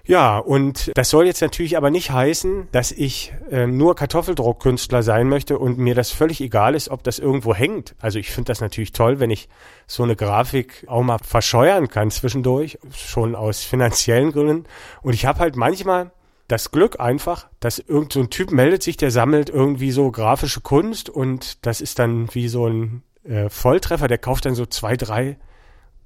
Ja, 0.04 0.38
und 0.38 0.90
das 0.94 1.10
soll 1.10 1.26
jetzt 1.26 1.40
natürlich 1.40 1.78
aber 1.78 1.90
nicht 1.90 2.10
heißen, 2.10 2.68
dass 2.72 2.92
ich 2.92 3.32
äh, 3.50 3.66
nur 3.66 3.94
Kartoffeldruckkünstler 3.94 5.02
sein 5.02 5.28
möchte 5.28 5.58
und 5.58 5.78
mir 5.78 5.94
das 5.94 6.10
völlig 6.10 6.42
egal 6.42 6.74
ist, 6.74 6.90
ob 6.90 7.02
das 7.04 7.18
irgendwo 7.18 7.54
hängt. 7.54 7.94
Also 8.00 8.18
ich 8.18 8.30
finde 8.30 8.48
das 8.48 8.60
natürlich 8.60 8.92
toll, 8.92 9.18
wenn 9.18 9.30
ich 9.30 9.48
so 9.86 10.02
eine 10.02 10.16
Grafik 10.16 10.84
auch 10.88 11.02
mal 11.02 11.18
verscheuern 11.22 11.88
kann 11.88 12.10
zwischendurch, 12.10 12.78
schon 12.94 13.34
aus 13.34 13.62
finanziellen 13.64 14.32
Gründen. 14.32 14.64
Und 15.02 15.14
ich 15.14 15.24
habe 15.24 15.40
halt 15.40 15.56
manchmal 15.56 16.10
das 16.48 16.70
Glück 16.70 16.98
einfach, 16.98 17.48
dass 17.60 17.78
irgend 17.78 18.14
so 18.14 18.20
ein 18.20 18.30
Typ 18.30 18.50
meldet 18.50 18.82
sich, 18.82 18.96
der 18.96 19.10
sammelt 19.10 19.50
irgendwie 19.50 19.90
so 19.90 20.10
grafische 20.10 20.62
Kunst 20.62 21.10
und 21.10 21.64
das 21.66 21.80
ist 21.80 21.98
dann 21.98 22.34
wie 22.34 22.48
so 22.48 22.66
ein 22.66 23.02
äh, 23.24 23.48
Volltreffer, 23.50 24.08
der 24.08 24.18
kauft 24.18 24.46
dann 24.46 24.54
so 24.54 24.66
zwei, 24.66 24.96
drei, 24.96 25.38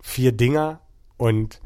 vier 0.00 0.33
Dinger 0.33 0.81
und 1.16 1.61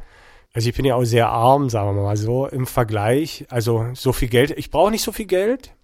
also 0.52 0.70
ich 0.70 0.74
bin 0.74 0.86
ja 0.86 0.94
auch 0.94 1.04
sehr 1.04 1.28
arm, 1.28 1.68
sagen 1.68 1.94
wir 1.96 2.02
mal 2.02 2.16
so, 2.16 2.46
im 2.46 2.66
Vergleich. 2.66 3.44
Also 3.50 3.88
so 3.92 4.14
viel 4.14 4.28
Geld, 4.28 4.52
ich 4.52 4.70
brauche 4.70 4.90
nicht 4.90 5.02
so 5.02 5.12
viel 5.12 5.26
Geld 5.26 5.75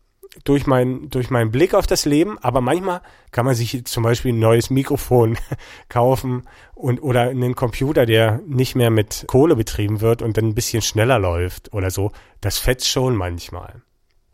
durch, 0.44 0.66
mein, 0.66 1.10
durch 1.10 1.30
meinen 1.30 1.50
Blick 1.50 1.74
auf 1.74 1.86
das 1.86 2.04
Leben, 2.04 2.38
aber 2.38 2.60
manchmal 2.60 3.02
kann 3.30 3.44
man 3.44 3.54
sich 3.54 3.84
zum 3.84 4.02
Beispiel 4.02 4.32
ein 4.32 4.38
neues 4.38 4.70
Mikrofon 4.70 5.36
kaufen 5.88 6.48
und 6.74 7.02
oder 7.02 7.22
einen 7.22 7.54
Computer, 7.54 8.06
der 8.06 8.40
nicht 8.46 8.74
mehr 8.74 8.90
mit 8.90 9.24
Kohle 9.28 9.56
betrieben 9.56 10.00
wird 10.00 10.22
und 10.22 10.36
dann 10.36 10.46
ein 10.46 10.54
bisschen 10.54 10.82
schneller 10.82 11.18
läuft 11.18 11.72
oder 11.72 11.90
so. 11.90 12.12
Das 12.40 12.58
fetzt 12.58 12.88
schon 12.88 13.14
manchmal. 13.14 13.82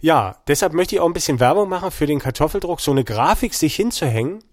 Ja, 0.00 0.36
deshalb 0.46 0.72
möchte 0.72 0.94
ich 0.94 1.00
auch 1.00 1.06
ein 1.06 1.12
bisschen 1.12 1.40
Werbung 1.40 1.68
machen 1.68 1.90
für 1.90 2.06
den 2.06 2.20
Kartoffeldruck. 2.20 2.80
So 2.80 2.92
eine 2.92 3.02
Grafik 3.02 3.54
sich 3.54 3.74
hinzuhängen, 3.74 4.44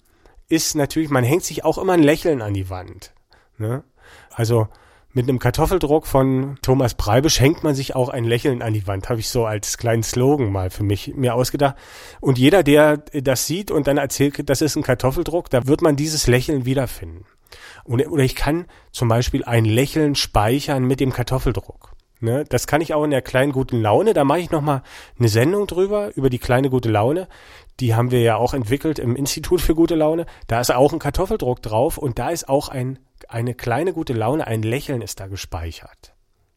ist 0.47 0.75
natürlich, 0.75 1.09
man 1.09 1.23
hängt 1.23 1.43
sich 1.43 1.63
auch 1.63 1.77
immer 1.77 1.93
ein 1.93 2.03
Lächeln 2.03 2.41
an 2.41 2.53
die 2.53 2.69
Wand. 2.69 3.13
Ne? 3.57 3.83
Also 4.31 4.67
mit 5.15 5.29
einem 5.29 5.39
Kartoffeldruck 5.39 6.05
von 6.07 6.57
Thomas 6.61 6.93
Breibisch 6.93 7.39
hängt 7.39 7.63
man 7.63 7.73
sich 7.73 7.95
auch 7.95 8.09
ein 8.09 8.25
Lächeln 8.25 8.61
an 8.61 8.73
die 8.73 8.85
Wand, 8.85 9.07
habe 9.07 9.21
ich 9.21 9.29
so 9.29 9.45
als 9.45 9.77
kleinen 9.77 10.03
Slogan 10.03 10.51
mal 10.51 10.69
für 10.69 10.83
mich 10.83 11.15
mir 11.15 11.35
ausgedacht. 11.35 11.77
Und 12.19 12.37
jeder, 12.37 12.63
der 12.63 12.97
das 12.97 13.47
sieht 13.47 13.71
und 13.71 13.87
dann 13.87 13.97
erzählt, 13.97 14.49
das 14.49 14.61
ist 14.61 14.75
ein 14.75 14.83
Kartoffeldruck, 14.83 15.49
da 15.49 15.67
wird 15.67 15.81
man 15.81 15.95
dieses 15.95 16.27
Lächeln 16.27 16.65
wiederfinden. 16.65 17.25
Oder 17.85 18.23
ich 18.23 18.35
kann 18.35 18.65
zum 18.91 19.07
Beispiel 19.07 19.45
ein 19.45 19.63
Lächeln 19.63 20.15
speichern 20.15 20.83
mit 20.83 20.99
dem 20.99 21.13
Kartoffeldruck. 21.13 21.94
Ne, 22.25 22.43
das 22.43 22.65
kann 22.65 22.81
ich 22.81 22.95
auch 22.95 23.03
in 23.03 23.11
der 23.11 23.21
kleinen 23.21 23.51
guten 23.51 23.79
Laune. 23.79 24.13
Da 24.13 24.23
mache 24.23 24.39
ich 24.39 24.49
nochmal 24.49 24.81
eine 25.19 25.27
Sendung 25.27 25.67
drüber, 25.67 26.09
über 26.15 26.31
die 26.31 26.39
kleine 26.39 26.71
gute 26.71 26.89
Laune. 26.89 27.27
Die 27.79 27.93
haben 27.93 28.09
wir 28.09 28.21
ja 28.21 28.35
auch 28.35 28.55
entwickelt 28.55 28.97
im 28.97 29.15
Institut 29.15 29.61
für 29.61 29.75
gute 29.75 29.93
Laune. 29.93 30.25
Da 30.47 30.59
ist 30.59 30.73
auch 30.73 30.91
ein 30.91 30.97
Kartoffeldruck 30.97 31.61
drauf 31.61 31.99
und 31.99 32.17
da 32.17 32.31
ist 32.31 32.49
auch 32.49 32.69
ein 32.69 32.97
eine 33.29 33.53
kleine 33.53 33.93
gute 33.93 34.13
Laune, 34.13 34.47
ein 34.47 34.63
Lächeln 34.63 35.03
ist 35.03 35.19
da 35.19 35.27
gespeichert. 35.27 36.15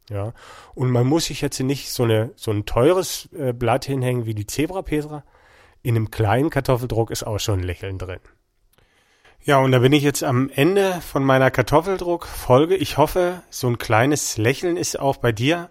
Ja, 0.09 0.33
und 0.75 0.91
man 0.91 1.07
muss 1.07 1.27
sich 1.27 1.43
jetzt 1.43 1.61
nicht 1.61 1.93
so 1.93 2.05
eine 2.05 2.33
so 2.35 2.51
ein 2.51 2.65
teures 2.65 3.29
äh, 3.39 3.53
Blatt 3.53 3.85
hinhängen 3.85 4.25
wie 4.25 4.35
die 4.35 4.47
Zebra 4.47 4.81
Petra. 4.81 5.23
In 5.83 5.97
einem 5.97 6.11
kleinen 6.11 6.49
Kartoffeldruck 6.49 7.11
ist 7.11 7.25
auch 7.25 7.39
schon 7.41 7.61
ein 7.61 7.67
Lächeln 7.67 7.99
drin. 7.99 8.21
Ja, 9.45 9.59
und 9.59 9.73
da 9.73 9.79
bin 9.79 9.93
ich 9.93 10.03
jetzt 10.03 10.25
am 10.25 10.51
Ende 10.51 11.01
von 11.01 11.25
meiner 11.25 11.51
Kartoffeldruck-Folge. 11.51 12.77
Ich 12.77 12.99
hoffe, 12.99 13.43
so 13.49 13.69
ein 13.69 13.79
kleines 13.79 14.37
Lächeln 14.37 14.77
ist 14.77 14.99
auch 14.99 15.17
bei 15.17 15.33
dir 15.33 15.71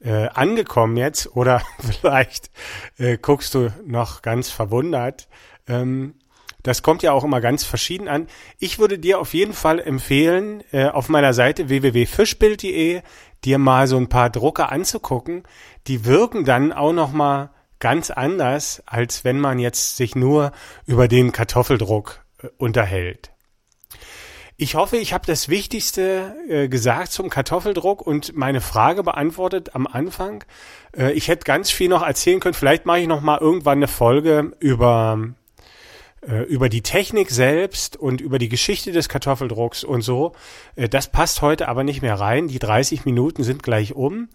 äh, 0.00 0.28
angekommen 0.28 0.96
jetzt 0.96 1.36
oder 1.36 1.62
vielleicht 1.80 2.50
äh, 2.96 3.18
guckst 3.18 3.54
du 3.54 3.72
noch 3.84 4.22
ganz 4.22 4.50
verwundert. 4.50 5.28
Ähm, 5.66 6.14
das 6.62 6.82
kommt 6.82 7.02
ja 7.02 7.12
auch 7.12 7.24
immer 7.24 7.40
ganz 7.40 7.64
verschieden 7.64 8.08
an. 8.08 8.26
Ich 8.58 8.78
würde 8.78 8.98
dir 8.98 9.20
auf 9.20 9.34
jeden 9.34 9.52
Fall 9.52 9.78
empfehlen, 9.80 10.62
äh, 10.72 10.86
auf 10.86 11.08
meiner 11.08 11.34
Seite 11.34 11.68
www.fischbild.de 11.68 13.02
dir 13.44 13.58
mal 13.58 13.86
so 13.86 13.96
ein 13.96 14.08
paar 14.08 14.30
Drucker 14.30 14.72
anzugucken. 14.72 15.42
Die 15.86 16.04
wirken 16.04 16.44
dann 16.44 16.72
auch 16.72 16.92
noch 16.92 17.12
mal 17.12 17.50
ganz 17.78 18.10
anders, 18.10 18.82
als 18.86 19.24
wenn 19.24 19.38
man 19.38 19.58
jetzt 19.58 19.96
sich 19.96 20.16
nur 20.16 20.52
über 20.86 21.08
den 21.08 21.30
Kartoffeldruck 21.32 22.24
unterhält. 22.56 23.30
Ich 24.60 24.74
hoffe, 24.74 24.96
ich 24.96 25.12
habe 25.12 25.24
das 25.24 25.48
Wichtigste 25.48 26.34
äh, 26.48 26.68
gesagt 26.68 27.12
zum 27.12 27.30
Kartoffeldruck 27.30 28.04
und 28.04 28.36
meine 28.36 28.60
Frage 28.60 29.04
beantwortet 29.04 29.76
am 29.76 29.86
Anfang. 29.86 30.42
Äh, 30.96 31.12
ich 31.12 31.28
hätte 31.28 31.44
ganz 31.44 31.70
viel 31.70 31.88
noch 31.88 32.02
erzählen 32.02 32.40
können. 32.40 32.54
Vielleicht 32.54 32.84
mache 32.84 32.98
ich 32.98 33.06
noch 33.06 33.20
mal 33.20 33.38
irgendwann 33.38 33.78
eine 33.78 33.86
Folge 33.86 34.56
über 34.58 35.30
äh, 36.26 36.42
über 36.42 36.68
die 36.68 36.82
Technik 36.82 37.30
selbst 37.30 37.96
und 37.96 38.20
über 38.20 38.40
die 38.40 38.48
Geschichte 38.48 38.90
des 38.90 39.08
Kartoffeldrucks 39.08 39.84
und 39.84 40.02
so. 40.02 40.32
Äh, 40.74 40.88
das 40.88 41.12
passt 41.12 41.42
heute 41.42 41.68
aber 41.68 41.84
nicht 41.84 42.02
mehr 42.02 42.18
rein. 42.18 42.48
Die 42.48 42.58
30 42.58 43.04
Minuten 43.04 43.44
sind 43.44 43.62
gleich 43.62 43.94
um. 43.94 44.28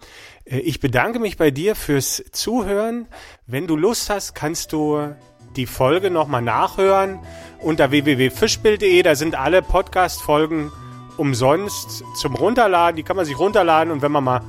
Äh, 0.46 0.60
ich 0.60 0.80
bedanke 0.80 1.18
mich 1.18 1.36
bei 1.36 1.50
dir 1.50 1.74
fürs 1.74 2.24
Zuhören. 2.32 3.06
Wenn 3.46 3.66
du 3.66 3.76
Lust 3.76 4.08
hast, 4.08 4.34
kannst 4.34 4.72
du 4.72 5.14
die 5.56 5.66
Folge 5.66 6.10
nochmal 6.10 6.42
nachhören 6.42 7.20
unter 7.60 7.90
www.fischbild.de. 7.90 9.02
Da 9.02 9.14
sind 9.14 9.34
alle 9.34 9.62
Podcast-Folgen 9.62 10.72
umsonst 11.16 12.04
zum 12.16 12.34
Runterladen. 12.34 12.96
Die 12.96 13.02
kann 13.02 13.16
man 13.16 13.24
sich 13.24 13.38
runterladen 13.38 13.92
und 13.92 14.02
wenn 14.02 14.12
man 14.12 14.24
mal 14.24 14.40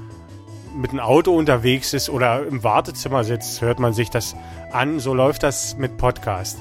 mit 0.75 0.91
dem 0.91 0.99
Auto 0.99 1.35
unterwegs 1.35 1.93
ist 1.93 2.09
oder 2.09 2.45
im 2.45 2.63
Wartezimmer 2.63 3.23
sitzt, 3.23 3.61
hört 3.61 3.79
man 3.79 3.93
sich 3.93 4.09
das 4.09 4.35
an. 4.71 4.99
So 4.99 5.13
läuft 5.13 5.43
das 5.43 5.77
mit 5.77 5.97
Podcast. 5.97 6.59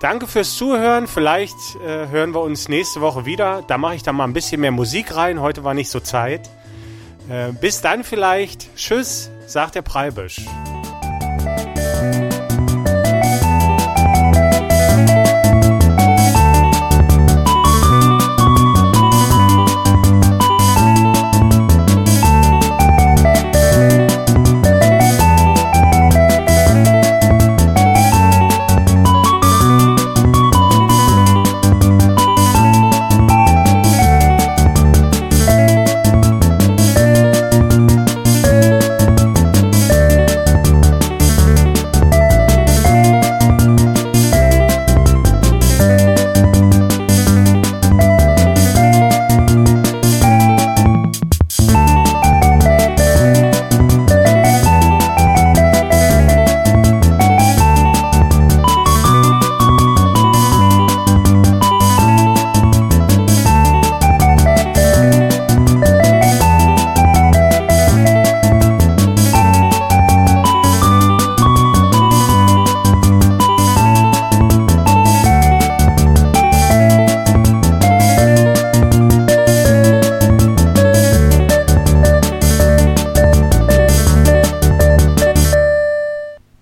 Danke 0.00 0.26
fürs 0.26 0.54
Zuhören. 0.54 1.06
Vielleicht 1.06 1.56
äh, 1.76 2.08
hören 2.08 2.34
wir 2.34 2.42
uns 2.42 2.68
nächste 2.68 3.00
Woche 3.00 3.24
wieder. 3.24 3.62
Da 3.66 3.78
mache 3.78 3.94
ich 3.94 4.02
dann 4.02 4.16
mal 4.16 4.24
ein 4.24 4.34
bisschen 4.34 4.60
mehr 4.60 4.70
Musik 4.70 5.16
rein. 5.16 5.40
Heute 5.40 5.64
war 5.64 5.74
nicht 5.74 5.88
so 5.88 5.98
Zeit. 5.98 6.50
Äh, 7.28 7.52
bis 7.52 7.80
dann 7.80 8.04
vielleicht. 8.04 8.76
Tschüss, 8.76 9.30
sagt 9.46 9.74
der 9.76 9.82
Preibisch. 9.82 10.42